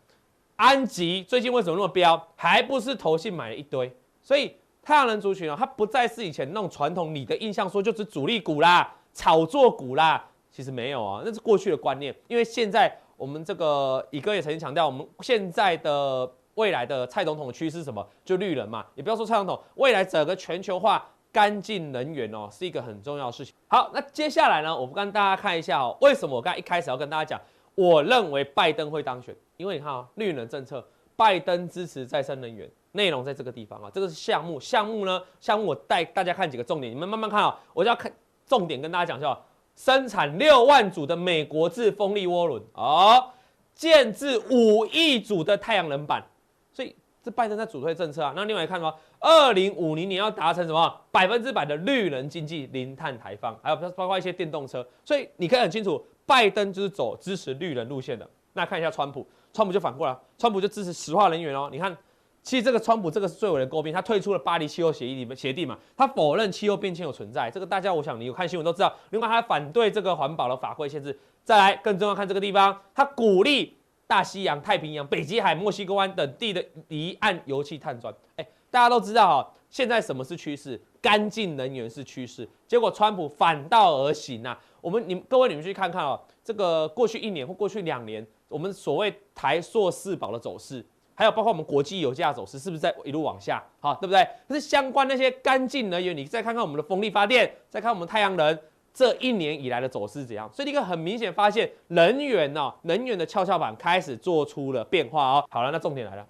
[0.54, 2.28] 安吉最近为什么那么飙？
[2.36, 16.32] 还不是投信买了一堆，所以太阳能族群哦，它不再是以前那种传统你的印象说就是主力股啦、炒作股啦，其实没有啊，那是过去的观念，因为现在我们这个乙哥也曾经强调，我们现在的。
[16.60, 18.06] 未来的蔡总统的趋势是什么？
[18.22, 23.54] 就绿能嘛，也不要说蔡总统，未来整个全球化干净能源哦，是一个很重要的事情。
[23.66, 27.40] 好，那接下来呢，我们跟大家看一下哦，为什么我刚才一开始要跟大家讲，
[27.74, 38.12] 我认为拜登会当选，因为你看啊，绿能政策，拜登支持再生能源，内容在这个地方啊，这个是项目，项目呢，项目我带大家看几个重点，你们慢慢看啊，我就要看
[38.44, 39.38] 重点跟大家讲一下，
[39.76, 43.30] 生产六万组的美国制风力涡轮哦，
[43.72, 46.22] 建置五亿组的太阳能板。
[46.72, 48.94] 所以这拜登在主推政策啊，那另外看什么？
[49.18, 51.00] 二零五零年要达成什么？
[51.10, 54.86] 百分之百的绿能经济，零碳排放，还有包括一些电动车。
[55.04, 58.26] 所以你可以很清楚，拜登就是走支持绿能路线的。
[58.54, 61.68] 那看一下川普，川普就反过来，川普就支持石化能源哦。
[61.70, 61.94] 你看，
[62.42, 67.50] 其实这个川普这个是最为人诟病，他退出了巴黎气候协议里面协定嘛，他否认气候变迁有存在。
[67.50, 68.90] 这个大家我想你有看新闻都知道。
[69.10, 71.18] 另外他还反对这个环保的法规限制。
[71.44, 73.76] 再来更重要看这个地方，他鼓励。
[74.10, 80.80] 大西洋、太平洋、北极海、墨西哥湾等地的离岸油气探钻，哎，大家都知道哈，现在什么是趋势？
[81.00, 82.46] 干净能源是趋势。
[82.66, 84.60] 结果川普反道而行啊！
[84.80, 93.62] 我们、你各位你们去看看哦，这个过去一年或过去两年，我们所谓台硕四宝的走势，还有包括我们国际油价走势，是不是在一路往下？
[93.78, 94.26] 好，对不对？
[94.48, 98.58] 可是相关那些干净能源，你再看看我们的风力发电，再看我们太阳能。
[98.92, 100.50] 这一年以来的走势怎样？
[100.52, 105.44] 所以你可以很明显发现，能源哦，能源的跷跷板开始做出了变化哦。
[105.50, 106.26] 好了，那重点来了，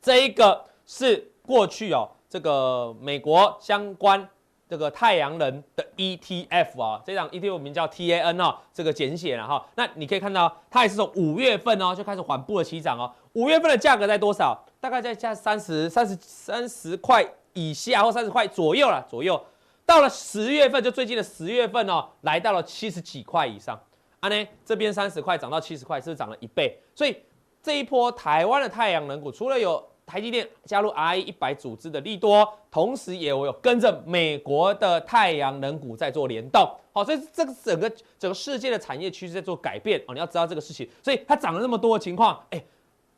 [0.00, 4.28] 这一个是过去哦，这个美国相关
[4.68, 9.66] 这个太阳能的 ETF 啊，这档 ETF 名叫 TAN 哦，这个简写了哈。
[9.76, 13.10] 那你可以看到，它也是从五月份哦就开始缓步的起涨哦。
[13.32, 14.64] 五月份的价格在多少？
[14.80, 19.42] 大概在价三十三十三十块以下或三十块左右了，左右。
[19.86, 23.78] 到了十月份，就最近的十月份哦，来到了七十几块以上。
[24.20, 26.80] 啊呢，这边三十块涨到七十块，是不是涨了一倍？
[26.94, 27.14] 所以
[27.62, 36.66] 这一波台湾的太阳能股，除了有台积电加入 RE 一百组织的利多，同时也有跟着美国的太阳能股在做联动。
[36.92, 40.14] 好，所以这个整个整个世界的产业趋势在做改变哦。
[40.14, 42.64] 你要知道这个事情，所以它涨了那么多的情况，哎。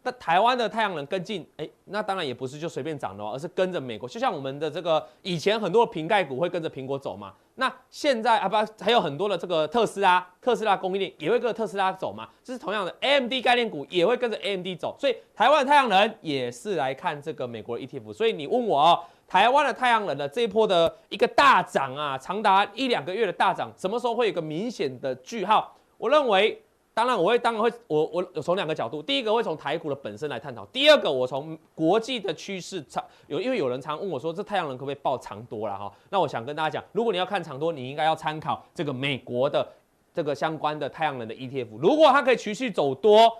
[0.06, 7.34] 那台湾的太阳能跟进，哎，那当然也不是就随便涨的哦，而是跟着美国，就像我们的这个以前很多的苹概股会跟着苹果走嘛。
[7.56, 12.28] 那现在啊不，还有很多的这个特斯拉，特斯拉供应链也会跟着特斯拉走嘛。
[12.44, 14.96] 就是同样的，AMD 概念股也会跟着 AMD 走。
[14.96, 18.12] 所以台湾的太阳能也是来看这个美国 ETF。
[18.12, 25.76] 所以你问我哦，台湾的太阳能的这一波的一个大涨啊，长达一两个月的大涨，什么时候会有一个明显的句号？
[25.98, 26.62] 我认为。
[26.96, 35.92] 当然，我会当然会，我我从两个角度，第一个会从台股的本身来探讨，第二个我从国际的趋势长有，因为有人常问我说，这太阳能可不可以报长多了哈？
[36.08, 39.68] 那我想跟大家讲，如果你要看长多，你应该要参考这个美国的
[40.14, 43.30] 这个相关的太阳能的 ETF，如果它可以持续走多，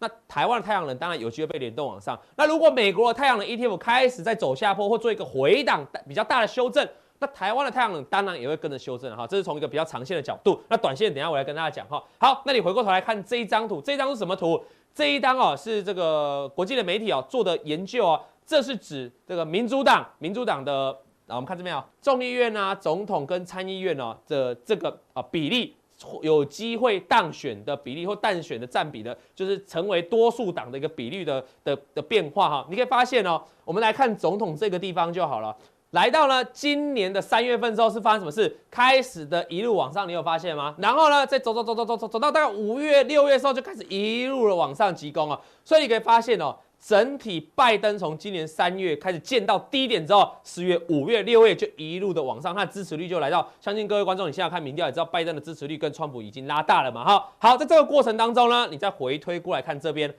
[0.00, 2.20] 那台湾的太阳能当然有机会被联动往上。
[2.34, 6.84] 那如果美国的太阳能 ETF 开始在走下坡或做一个回档比较大的修正，
[7.24, 9.26] 那台湾的太阳能当然也会跟着修正哈。
[9.26, 10.60] 这是从一个比较长线的角度。
[10.68, 12.02] 那短线等下我来跟大家讲哈。
[12.18, 14.62] 好，那你回过头来看这一张图，这一张是什么图？
[14.94, 20.94] 这一张哦是这个国际的媒体哦做的研究哦，这是指这个民主党民主党的。
[21.26, 25.74] 啊我们看这边啊，众议院啊，总统跟参议院哦的这个啊比例，
[26.20, 32.66] 有机会当选的比例或当选的占比的，就是成为多数党的一个比率的的的变化哈。
[32.68, 35.56] 你可以发现哦，我们来看总统这个地方就好了。
[35.94, 38.54] 来到了今年的三月份之后，是发生什么事？
[38.68, 40.74] 开始的一路往上，你有发现吗？
[40.78, 45.40] 然后呢，再走走走走走走走到大概五月六月的时候，就开始一路的往上急攻啊。
[45.64, 46.54] 所以你可以发现哦。
[46.86, 53.48] 整体拜登从今年三月开始见到低点之后，四月、五月、六月就一路的往上，他的支持率就来到。
[53.58, 57.02] 相信各位观众，你现在看民调也知道，拜登的支持率跟川普已经拉大了嘛？
[57.02, 60.14] 哈，好，在这个过程当中呢，你再回推过来看这边，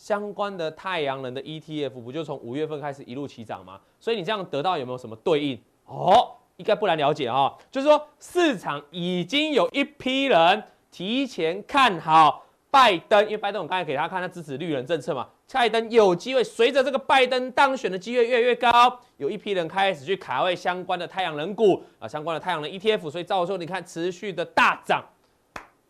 [0.00, 3.78] 相关的太阳能的 ETF 不就从五月份开始一路起涨吗？
[4.00, 5.60] 所以你这样得到有没有什么对应？
[5.84, 15.28] 哦，应该不难了解哈，就是说市场已经有一批人提前看好拜登，因为拜登我刚才给他看他支持绿人政策嘛。
[15.52, 25.04] 拜登有机会随着这个拜登当选的机会越来越高，有一批人开始去卡位相关的太阳能股啊，相关的太阳能 ETF，所以照说你看持续的大涨，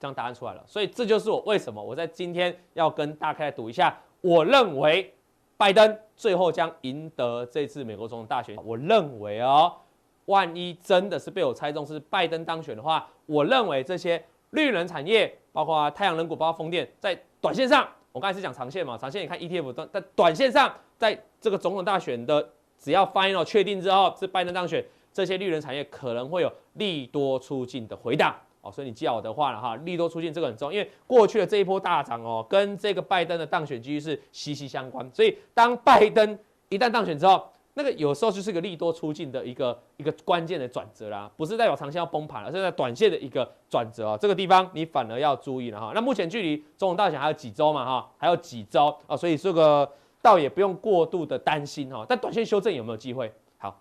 [0.01, 0.65] 这样答案出来了。
[0.67, 5.15] 所以这就是我为什么我在今天要跟大家来赌一下，我认为
[5.57, 8.57] 拜登最后将赢得这次美国总统大选。
[8.65, 9.73] 我认为哦，
[10.25, 17.87] 万一真的是被我猜中是拜登当选的话，我认为这些绿能产业，包括太阳能股，包括风电，在短线上。
[18.13, 37.43] 我刚才是讲长线嘛，长线你看 ETF，但在短线上，在这个总统大选的只要 final 确定之后是拜登当选，这些绿能产业可能会有利多出尽的回档哦，所以你记好我的话了哈，利多出尽这个很重要，因为过去的这一波大涨哦，跟这个拜登的当选几率是息息相关，所以当拜登一旦当选之后，
[37.75, 44.17] 那个有时候就是个利多出尽的一个一个关键的转折啦，不是代表长线要崩盘了，是在短线的一个转折啊。
[44.17, 45.93] 这个地方你反而要注意了哈。
[45.95, 52.05] 那目前距离总统大选还有几周嘛哈，还有几周啊，所以这个倒也不用过度的担心哈。
[52.07, 53.33] 但短线修正有没有机会？
[53.57, 53.81] 好，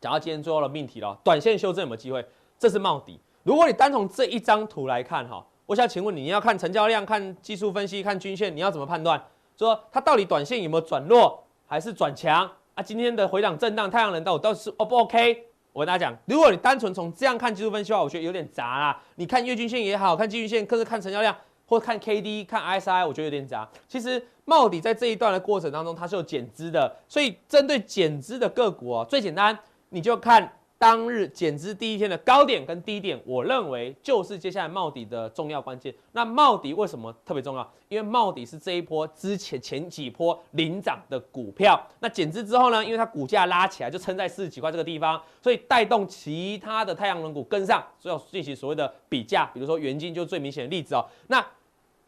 [0.00, 2.24] 讲到今天最后的命题了，短线修正有没有机会？
[2.58, 3.18] 这是茂迪。
[3.42, 9.22] 如果你单从这一张图来看哈，我想请问你，你要看成交量、看技术分析、看均线，你要怎么判断？
[9.56, 12.50] 说它到底短线有没有转弱，还是转强？
[12.74, 15.46] 啊，今天的回档震荡，太阳能到底都是 O 不 OK？
[15.72, 19.02] 我跟大家讲，如果你单纯从这样看技术分析的话，我觉得有点杂啦。
[19.14, 21.34] 你看月均线也好看季均线，可是看成交量
[21.66, 23.66] 或看 KD、看 S I，我觉得有点杂。
[23.88, 30.52] 其实茂底在这一段的过程当中，它是有减资的，所以针对减资的个股哦，最简单你就看。
[30.80, 35.94] 当日减资第一天的高点跟低点，我认为就是接下来帽底的重要关键。
[36.12, 37.72] 那帽底为什么特别重要？
[37.90, 41.78] 因为帽底是这一波之前前几波领涨的股票。
[41.98, 42.82] 那减资之后呢？
[42.82, 49.44] 因为它股价拉起来，就撑在四十几块这个地方，所以带动其他的太阳能股跟上，所以要进行所谓的比价。
[49.52, 51.04] 比如说元晶就最明显的例子哦。
[51.26, 51.46] 那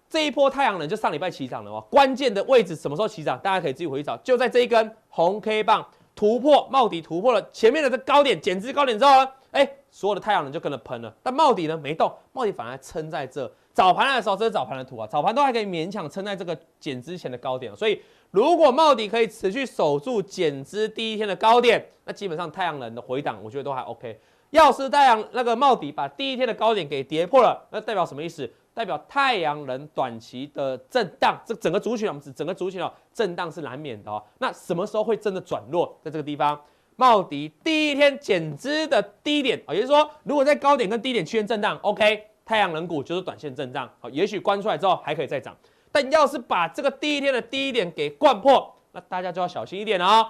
[0.09, 1.87] 这一波太阳能就上礼拜起涨了哦。
[1.91, 3.39] 关键的位置什么时候起涨？
[3.41, 5.87] 大家可以自己回去找，就在这一根红 K 棒。
[6.15, 11.15] 突破帽底突破了前面的这高点减资高点之后呢，哎，所有的太阳能就跟着喷了。
[11.23, 13.51] 但帽底呢没动，帽底反而撑在这。
[13.73, 17.75] 早盘的时候，这是早盘的图啊，早盘都还可以勉强撑在这个减资前的高点。
[17.75, 24.21] 所以如果帽底可以持续守住减资第一天的高点，那基本上太阳能的回档我觉得都还 OK。
[24.51, 28.51] 要是太阳那个帽底把第一天的高点给跌破了，那代表什么意思？
[28.75, 34.23] 代表太阳能短期的震荡，这整个族群我们整个族群哦，震荡是难免的哦。
[34.39, 35.99] 那什么时候会真的转弱？
[36.03, 36.61] 在这个地方，
[36.97, 45.57] 茂迪第一天减资的低点啊，也就是说，如果在高点跟低点区间震荡，OK，太阳能股就是短线震荡，好，也许关出来之后还可以再涨。
[45.91, 50.27] 但要是把这个第一天的低点给灌破，那大家就要小心一点哦。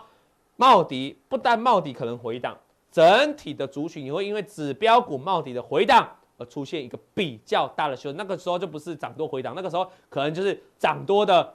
[0.56, 2.56] 茂迪不但茂迪可能回档，
[2.90, 6.08] 整体的族群也会因为指标股茂迪的回档。
[6.50, 11.54] 出现一个比较大的修正，那个时候就不是涨多回档，那个时候可能就是涨多的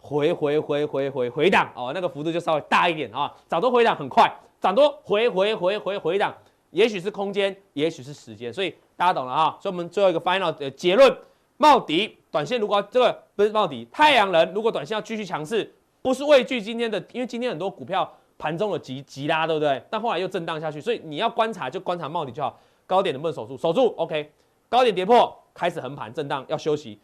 [0.00, 3.34] 回回回回回回档哦，那个幅度就稍微大一点啊。
[3.48, 6.34] 涨多回档很快，涨多回回回回回档，
[6.70, 9.56] 也许是空间，也许是时间，所以大家懂了啊。
[9.60, 11.14] 所以我们最后一个 final 的结论：
[11.56, 19.82] 茂迪短线如果这个不是茂迪，太阳能如果短线要继续强势，不是畏惧今天的，因为今天很多股票盘中有急急拉，对不对？
[19.90, 22.58] 但后来又震荡下去，所以你要观察就观察茂迪就好。
[22.86, 23.56] 高点能不能守住？
[23.58, 24.32] 守住，OK。
[24.70, 26.98] 高点跌破，开始横盘震荡，要休息。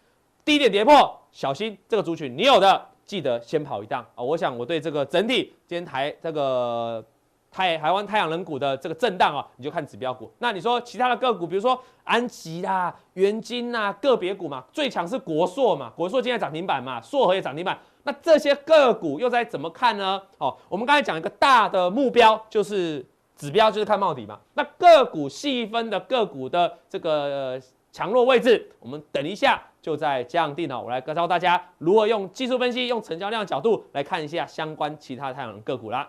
[0.44, 4.22] 低点跌破，小心这个族群，你有的记得先跑一档啊！
[4.22, 7.04] 我想我对这个整体今天台这个
[7.50, 10.30] 台台湾太阳能股的这个震荡啊，你就看指标股。
[10.38, 17.78] 那你说其他的个股，比如说安吉啦、元晶呐，个别股嘛，最强是国硕嘛，国硕今天涨停板嘛，硕和也涨停板。
[18.02, 20.20] 那这些个股又该怎么看呢？
[20.38, 23.04] 哦，我们刚才讲一个大的目标，就是
[23.36, 24.38] 指标就是看帽底嘛。
[24.54, 27.58] 那个股细分的个股的这个
[27.92, 30.80] 强弱位置，我们等一下就在降定了。
[30.80, 36.08] 我来教大家如何用技术分析，用成交量的角度来看一下相关其他太阳能个股啦。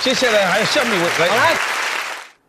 [0.00, 1.54] 接下来还有下面一位来，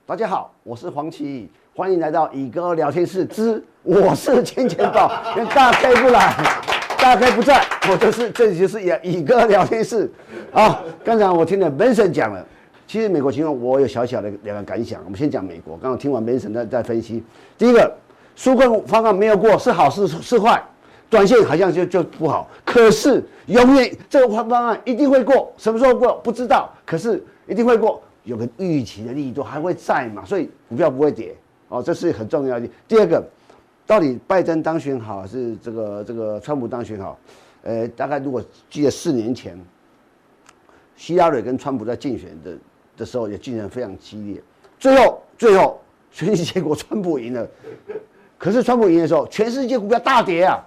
[0.08, 6.34] 大家好，我是黄奇，欢迎来到乙哥聊天室之我是金钱豹，因 为大 K 不来。
[6.98, 10.12] 大 K 不在，我就是这里就是乙哥聊天室
[10.52, 10.84] 啊。
[11.06, 12.44] 刚才我听了 Benson 讲了，
[12.88, 15.00] 其实美国情况我有小小的两个感想。
[15.06, 17.24] 我们先讲美国，刚刚听完 Benson 在在分析。
[17.56, 17.96] 第一个，
[18.40, 20.64] 纾困方案没有过是好是是坏，
[21.10, 22.50] 短线好像就就不好。
[22.64, 31.36] 可是永远这个方案一定会过，什么时候过不知道，可是一定会过，有个预期的力度还会在嘛，所以股票不会跌
[31.68, 32.70] 哦，这是很重要的。
[32.88, 33.22] 第二个。
[33.90, 37.18] 到底拜登当选好还是这个这个川普当选好？
[37.64, 39.60] 呃，大概如果记得四年前，
[40.96, 42.56] 希拉蕊跟川普在竞选的
[42.96, 44.40] 的时候也竞争非常激烈，
[44.78, 45.82] 最后最后
[46.12, 47.48] 选举结果川普赢了，
[48.40, 50.58] 可是川普赢的时候，全世界股票大跌啊。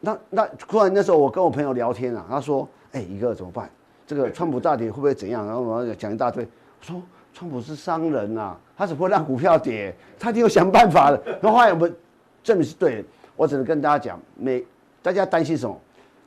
[0.00, 3.70] 那那突然那时候我跟我朋友聊天啊，他说：“哎，一个怎么办？
[4.06, 7.02] 这个川普大跌会不会怎样？”然后我讲一大堆，我说
[7.32, 9.94] ：“川普是商人呐，他只会让股票跌？
[10.18, 11.94] 他一定有想办法的。”然后来我们。
[12.42, 13.04] 证明是对的，
[13.36, 14.62] 我只能跟大家讲，每
[15.00, 15.74] 大家担心什么？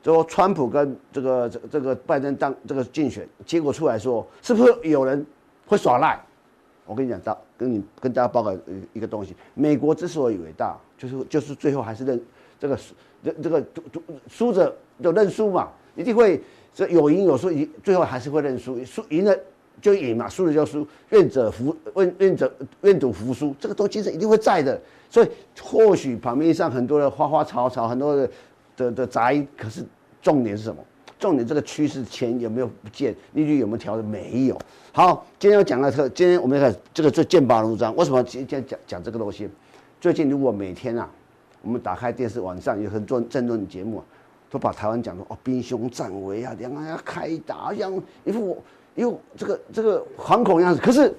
[0.02, 5.24] 就说川普跟这个这这个拜登当这个竞选结果出来说，是不是有人
[5.64, 6.18] 会耍赖？
[6.84, 8.56] 我跟你讲，到跟你跟大家报告
[8.92, 12.18] 一个东西，美国之所以伟大，就是就是最后还是认
[12.58, 13.66] 这个输这这个
[14.28, 16.40] 输者就认输嘛，一定会
[16.72, 19.36] 这有赢有输，赢最后还是会认输，输赢了
[19.82, 22.52] 就赢嘛，输了就输，愿者服愿愿者
[22.82, 24.80] 愿赌服输，这个都精神一定会在的。
[25.10, 25.28] 所以
[25.60, 28.30] 或许盘面上很多的花花草草，很多的
[28.76, 29.84] 的的杂音，可是
[30.22, 30.80] 重点是什么？
[31.18, 33.12] 重点这个趋势钱有没有不见？
[33.32, 34.02] 利率有没有调的？
[34.02, 34.56] 没有。
[34.98, 37.94] 好，今天要讲的特，今天我们看这个最剑拔弩张。
[37.94, 39.48] 为什么今天讲讲这个东西？
[40.00, 41.08] 最近如果每天啊，
[41.62, 44.04] 我们打开电视，晚上有很多政论节目，啊
[44.50, 47.94] 都把台湾讲的哦兵凶战危啊，两岸要开打，像
[48.24, 48.60] 一副
[48.96, 50.80] 又这个这个惶恐样子。
[50.80, 51.14] 可是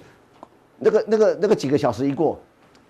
[0.78, 2.38] 那个那个那个几个小时一过。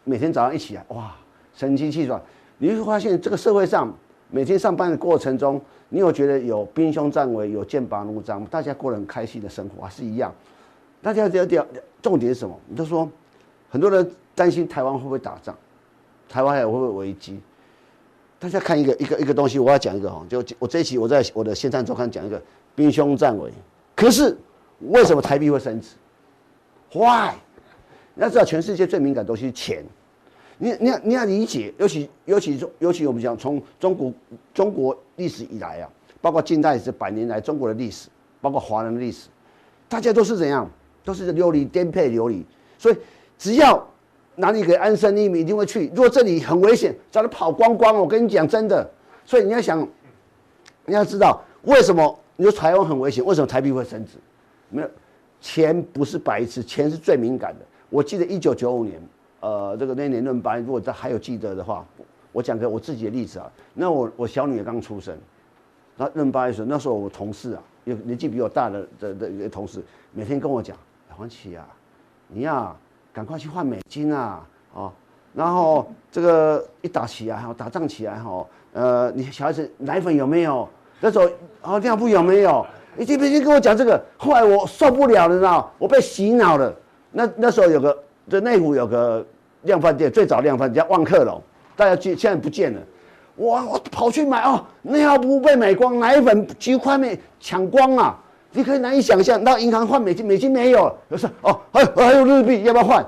[0.05, 1.15] 每天早上一起来，哇，
[1.53, 2.19] 神清气爽。
[2.57, 3.93] 你会发现，这个社会上
[4.31, 10.33] 每天上班的过程中，你有觉得有兵凶战危，有剑拔弩张，大家过得很开心的生活还是一样。
[11.01, 11.65] 大家要要
[12.01, 12.59] 重点是什么？
[12.67, 13.09] 你就说，
[13.69, 15.55] 很多人担心台湾会不会打仗，
[16.27, 17.39] 台湾还会不会危机？
[18.37, 22.41] 大家看一个一个一个东西，我要讲一个哈，就我这一期我在我的线上周刊讲一个
[22.75, 23.51] 兵凶战危。
[23.95, 24.37] 可是
[24.79, 25.89] 为什么台币会升值
[26.93, 27.33] ？Why？
[28.15, 29.83] 你要知道，全世界最敏感的东西是钱。
[30.57, 34.13] 你你要你要理解，尤其尤其尤其我们讲从中国
[34.53, 35.89] 中国历史以来啊，
[36.21, 38.09] 包括近代这百年来中国的历史，
[38.41, 39.29] 包括华人的历史，
[39.87, 40.69] 大家都是怎样？
[41.03, 42.45] 都是流离颠沛流离。
[42.77, 42.97] 所以
[43.37, 43.85] 只要
[44.35, 45.87] 哪里可以安身立命，一定会去。
[45.89, 47.95] 如果这里很危险，早就跑光光。
[47.95, 48.89] 我跟你讲真的。
[49.25, 49.87] 所以你要想，
[50.85, 53.23] 你要知道为什么你说台湾很危险？
[53.23, 54.13] 为什么台币会升值？
[54.69, 54.89] 没有
[55.41, 57.65] 钱不是白痴，钱是最敏感的。
[57.89, 59.01] 我记得一九九五年。
[59.41, 61.85] 呃，这个那年论班，如果他还有记得的话，
[62.33, 63.49] 我讲个我自己的例子啊。
[63.73, 65.17] 那我我小女儿刚出生，
[65.95, 69.81] 那论班的时候，那时候我同事啊，有年纪比我大的的的同事，
[70.11, 70.75] 每天跟我讲，
[71.19, 71.67] 黄奇啊，
[72.29, 72.73] 你呀、
[73.11, 74.39] 赶快去换美金啊，
[74.73, 74.89] 哦，
[75.33, 80.65] 然后这个一打起来哈，打仗起来哈，呃，你小孩子奶粉有没有？
[81.01, 81.29] 那时候
[81.61, 82.65] 哦，尿布有没有？
[82.95, 86.73] 你天天跟我讲这个，后来我受不了了，你知道，我被洗脑了。
[87.11, 88.03] 那那时候有个。
[88.29, 89.25] 在内湖有个
[89.63, 91.41] 量贩店，最早量贩叫万客隆，
[91.75, 92.79] 大家记现在不见了。
[93.37, 98.19] 哇，我跑去买哦，尿布被买光，奶粉几乎快被抢光啊！
[98.51, 103.07] 你可以难以想象，到银行换美金，美金没有，有时哦，还有还有日币，要不要换？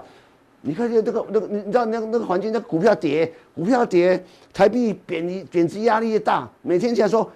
[0.62, 4.24] 你看这个那个，你知道那个那个环境，那股票跌，股票跌，
[4.54, 6.48] 台币贬值贬值压力越大。
[6.62, 7.28] 每天现在说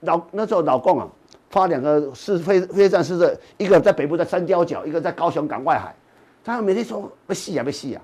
[0.00, 1.08] 老那时候老共啊，
[1.48, 5.94] 发两个是飞飞弹试射，一个在北部在三貂角，一个在高雄港外海。
[6.44, 8.02] 他每天说被戏啊被戏啊，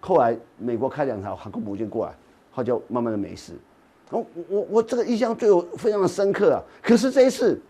[0.00, 2.12] 后来美国开两条航空母舰过来，
[2.50, 3.52] 后就慢慢的没事。
[4.10, 6.58] 我我我这个印象对我非常的深刻啊。
[6.82, 7.60] 可是这一次，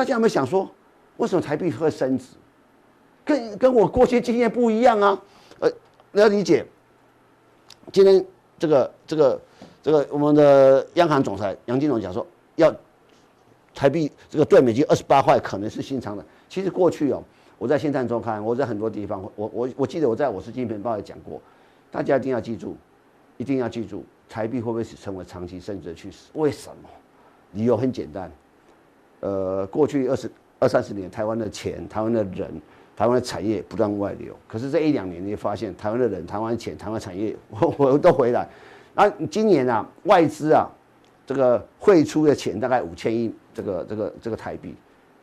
[0.00, 0.66] 大家有没有想说，
[1.18, 2.28] 为什么台币会升值？
[3.22, 5.22] 跟跟我过去经验不一样啊。
[5.58, 5.70] 呃，
[6.10, 6.64] 你要理解，
[7.92, 8.24] 今天
[8.58, 9.40] 这个这个
[9.82, 12.26] 这个我们的央行总裁杨金龙讲说，
[12.56, 12.74] 要
[13.74, 16.24] 台币这个兑美金二十八块可能是新常态。
[16.48, 17.22] 其实过去哦。
[17.58, 21.38] 我在《现场周刊》，我在很多地方，我我我记得我在我是金钱报也讲过，
[21.90, 22.74] 大家一定要记住，
[23.36, 26.30] 一定要记住，台币会不会成为长期升值的趋势？
[26.32, 26.88] 为什么？
[27.52, 28.32] 理由很简单，
[29.20, 32.50] 呃，过去二十二三十年，台湾的钱、台湾的人、
[32.96, 38.48] 台湾的产业不断外流，可是这一两年你发现，台湾的人、台湾的钱、台湾产业我 我都回来。
[38.94, 40.68] 那今年啊，外资啊，
[41.26, 44.74] 这个汇出的钱大概五千亿，这个这个这个台币，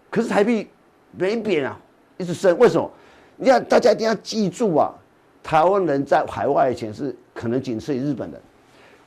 [0.10, 0.68] 可是台币
[1.12, 1.78] 没贬啊。
[2.20, 2.90] 一直升，为什么？
[3.36, 4.92] 你看，大家一定要记住啊！
[5.44, 8.42] 台湾人在海外的钱是可能仅次于日本人。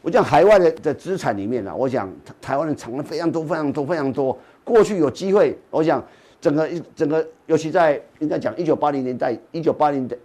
[0.01, 2.09] 我讲海外的的资产里面啊，我讲
[2.41, 4.39] 台湾人藏了非常多、非常多、非常多。
[4.71, 6.03] 过去有机会，我想
[6.41, 10.17] 整个一整个，尤其在应该讲一九八零年代、一九八零的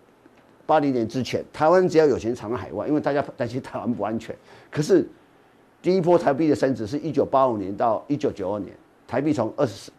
[0.66, 4.36] 八零年之前，台湾只要有钱藏在海外，因为大家担心台湾不安全。
[4.72, 5.08] 可是
[5.82, 8.72] 第一波台币的升值是一九八五年到一九九二年，
[9.08, 9.92] 台币从二十四。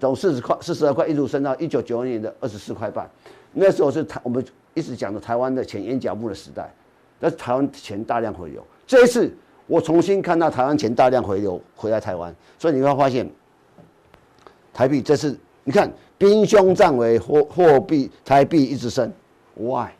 [0.00, 3.10] 从四十块、四十二块一路升到一九九二年的二十四块半，
[3.52, 4.42] 那时候是台我们
[4.72, 6.72] 一直讲的台湾的钱淹脚步的时代，
[7.18, 8.64] 那是台湾钱大量回流。
[8.86, 9.30] 这一次
[9.66, 13.28] 我重新看到台湾钱大量回流回来台湾，所以你会发现
[14.80, 19.12] 台币这次你看兵凶战危，货货币台币一直升
[19.54, 19.90] ，why？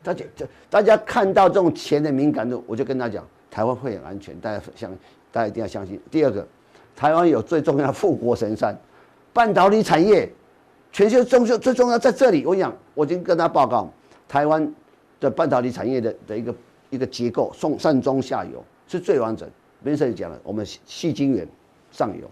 [0.00, 0.24] 大家
[0.70, 4.96] 大家看到这种钱的敏感度，我就跟他讲，台湾会很安全，大家相
[5.32, 6.00] 大家一定要相信。
[6.08, 6.46] 第二个，
[6.94, 8.78] 台湾有最重要的富国神山。
[9.32, 10.30] 半导体产业，
[10.92, 12.46] 全球重要最重要在这里。
[12.46, 13.92] 我讲，我已经跟他报告，
[14.28, 14.72] 台湾
[15.18, 16.54] 的半导体产业的的一个
[16.90, 19.50] 一个结构，上上中下游是最完整。
[19.82, 21.44] 边上讲了，我们细晶圆
[21.90, 22.30] 上游，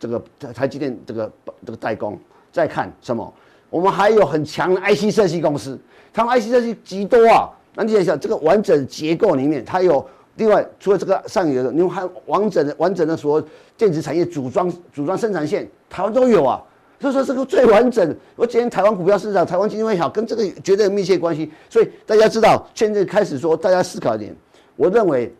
[0.00, 1.32] 这个台台积电这个
[1.64, 2.18] 这个代工，
[2.50, 3.32] 再看什么？
[3.68, 5.78] 我们还有很强的 IC 设计公司，
[6.12, 7.48] 他们 IC 设计极多啊。
[7.74, 10.04] 那你想想，这个完整结构里面，它有。
[10.36, 13.44] 另外，除了这个上游的，你们还完整的、完整的说
[13.76, 16.62] 电子产业组装、组装生产线，台湾都有啊。
[16.98, 18.16] 所以说这个最完整。
[18.36, 21.52] 我今天台湾股票市场、台湾经济会好，跟这个绝对有密切关系。
[21.68, 24.34] 所以大家知道，现在开始说，大家思考一点。
[24.76, 25.30] 我认为，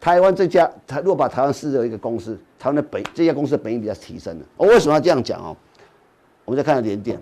[0.00, 4.44] 台湾这家台，如果把台湾视作一个公司，台湾的本这家公司的本益比较提升了。
[4.56, 5.56] 我为什么要这样讲哦？
[6.44, 7.20] 我们再看看联电，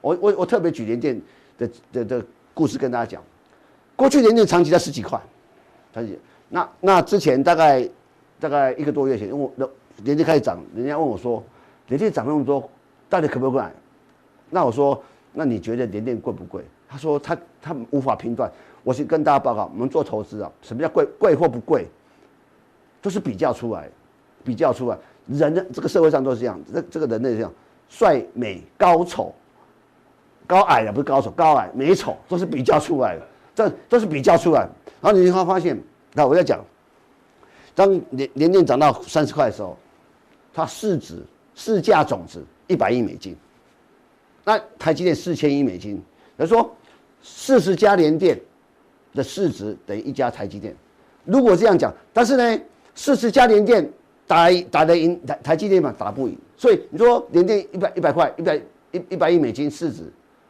[0.00, 1.20] 我我我特别举联电
[1.58, 3.22] 的的的故事跟大家讲。
[3.96, 5.20] 过去联电长期在十几块，
[5.92, 6.18] 长期。
[6.48, 7.88] 那那之前大概
[8.40, 9.70] 大概一个多月前，因为我
[10.02, 11.42] 联电开始涨，人家问我说，
[11.88, 12.68] 联电涨那么多，
[13.08, 13.72] 到底可不可以买？
[14.50, 15.02] 那我说，
[15.32, 16.64] 那你觉得联电贵不贵？
[16.88, 18.50] 他说他他无法评断。
[18.82, 21.86] 我先跟大家报告，我们做投资啊，什么叫贵贵或不贵，
[23.04, 23.86] 都是比较出来，
[24.42, 24.96] 比较出来。
[25.26, 27.52] 人的这个社会上都是这样，这这个人类这样，
[27.90, 29.34] 帅美高丑，
[30.46, 34.66] 高矮的不是高丑，高矮美丑都是比较出来的，这都是比较出来。
[35.02, 35.78] 然后你会发现。
[36.14, 36.64] 那我在讲，
[37.74, 39.76] 当联联电涨到三十块的时候，
[40.54, 41.22] 它市值
[41.54, 43.36] 市价总值一百亿美金，
[44.44, 46.00] 那台积电四千亿美金，
[46.38, 46.74] 他说
[47.20, 48.40] 四十家联电
[49.12, 50.74] 的市值等于一家台积电。
[51.24, 52.62] 如果这样讲，但是呢，
[52.94, 53.88] 四十家联电
[54.26, 55.94] 打打得赢台台积电嘛？
[55.98, 56.36] 打不赢。
[56.56, 58.56] 所以你说联电一百一百块一百
[58.92, 60.02] 一一百亿美金市值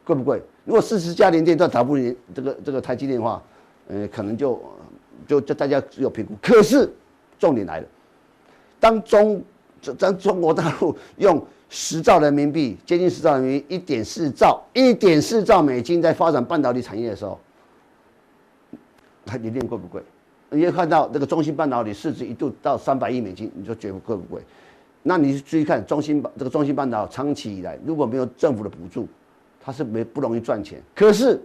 [0.05, 0.43] 贵不贵？
[0.65, 3.43] 如果四十家联电都打不赢这个这个台积电的话，
[3.89, 4.61] 呃，可能就。
[5.27, 6.93] 就就大家只有评估，可是
[7.39, 7.87] 重点来了，
[8.79, 9.43] 当中
[9.97, 17.41] 当中国大陆用十兆人民币，接近十兆人民币，一点四兆一点四兆美金在发展半导体产业的时候，
[19.25, 20.03] 它联电贵不贵？
[20.55, 24.41] 你也看到这个中芯半导体市值一度到三百亿美金，你说觉得贵不贵？
[25.03, 29.07] 那你注意看中芯这个中芯半导体长期以来如果没有政府的补助，
[29.61, 30.81] 它是没不容易赚钱。
[30.95, 31.41] 可是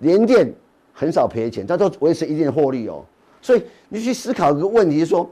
[0.00, 0.52] 联电
[0.92, 3.04] 很少赔钱，它都维持一定的获利哦。
[3.40, 5.28] 所以你去思考一个问题，说，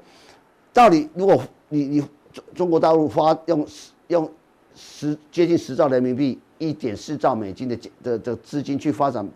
[0.72, 2.00] 到底如果你你
[2.32, 3.66] 中中国大陆发用
[4.06, 4.30] 用
[4.74, 9.28] 十接近十兆人民币一点四兆美金的的的资金去发展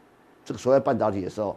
[0.45, 1.57] 这个所谓半导体的时候，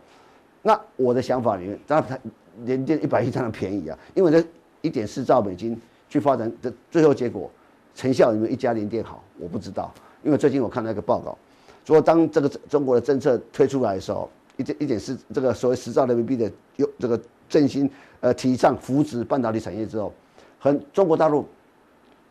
[0.64, 2.18] 那我的想法里面，当然它
[2.66, 4.44] 联电一百亿当然便宜啊，因为这
[4.82, 7.52] 一点四兆美金去发展的最后结果
[7.94, 9.24] 成效有没有一家联电好？
[9.38, 9.94] 我不知道，
[10.24, 11.38] 因为最近我看到一个报告，
[11.86, 14.28] 说当这个中国的政策推出来的时候。
[14.56, 17.90] 一点一点四这个所谓十兆人民币的有这个振兴
[18.20, 20.14] 呃提倡扶持半导体产业之后，
[20.60, 21.44] 很中国大陆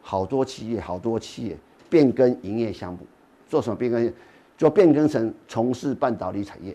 [0.00, 1.58] 好多企业好多企业
[1.90, 3.00] 变更营业项目，
[3.48, 4.12] 做什么变更？
[4.56, 6.72] 就变更成从事半导体产业。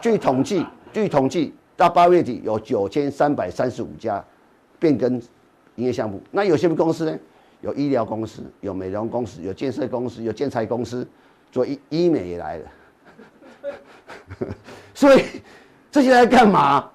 [0.00, 4.24] 据统计，据统计到八月底有九千三百三十五家
[4.78, 5.14] 变更
[5.76, 6.22] 营业项目。
[6.30, 7.18] 那有些公司呢？
[7.60, 11.08] 有医疗公司，有美容公司，有建设公司，有建材公司，
[11.50, 12.70] 做医医美也来了。
[14.92, 15.24] 所以
[15.90, 16.90] 这些来干嘛？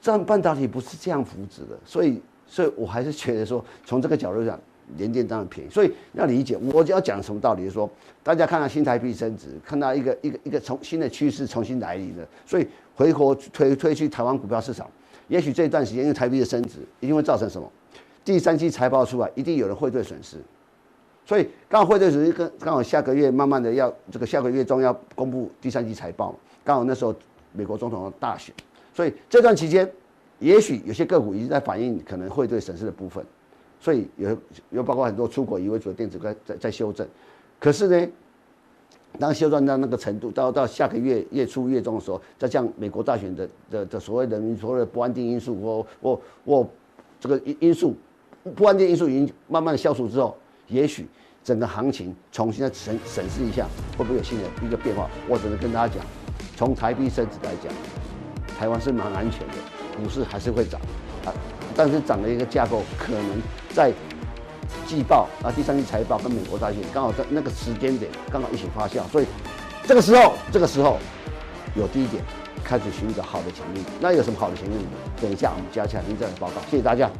[0.00, 1.78] 这样半导体不是这样扶持的。
[1.84, 4.58] 所以，所以我还是觉得说，从这个角度讲，
[4.96, 5.70] 联电当然便宜。
[5.70, 7.62] 所以要理解，我就要讲什么道理？
[7.62, 7.88] 就是说，
[8.22, 14.88] 大家看到新台币升值，看到一个一个一个从新的趋势重新来临了，所以回国推推去台湾股票市场，
[15.28, 17.70] 也许这一段时间因为台币的升值，一定会造成什么？
[18.24, 20.36] 第三季财报出来，一定有人汇兑损失。
[21.24, 26.34] 所以刚好汇兑损失跟刚好下个月慢慢的要这个下个月中要公布第三季财报，
[26.64, 27.14] 刚好那时候
[27.52, 28.54] 美国总统大选，
[28.94, 29.90] 所以这段期间。
[30.40, 33.22] 也许有些个股已经在反映可能汇兑损失的部分，
[33.80, 34.36] 所以有
[34.70, 37.06] 有包括很多出口以为主的电子股在在修正，
[37.58, 38.08] 可是呢，
[39.18, 46.68] 当修正到那个程度，到到下个月月初月中的时候，再像美国大选的的的所谓的所谓的不安定因素或或或
[47.18, 47.96] 这个因因素
[48.54, 50.36] 不安定因素已经慢慢的消除之后，
[50.68, 51.06] 也许
[51.42, 53.66] 整个行情重新再审审视一下，
[53.96, 55.08] 会不会有新的一个变化？
[55.26, 56.04] 我只能跟大家讲，
[56.54, 57.72] 从台币升值来讲，
[58.58, 59.54] 台湾是蛮安全的。
[59.96, 60.80] 股市还是会涨
[61.26, 61.34] 啊，
[61.74, 63.22] 但是涨的一个架构可能
[63.74, 63.92] 在
[64.86, 69.26] 季报啊、第三季财报跟美国大选刚好在那个时间点刚好一起发酵，所以
[69.84, 70.98] 这个时候这个时候
[71.74, 72.22] 有第一点
[72.64, 74.74] 开始寻找好的潜力，那有什么好的潜力？
[75.20, 77.10] 等一下我们加强您再来报告，谢谢大家。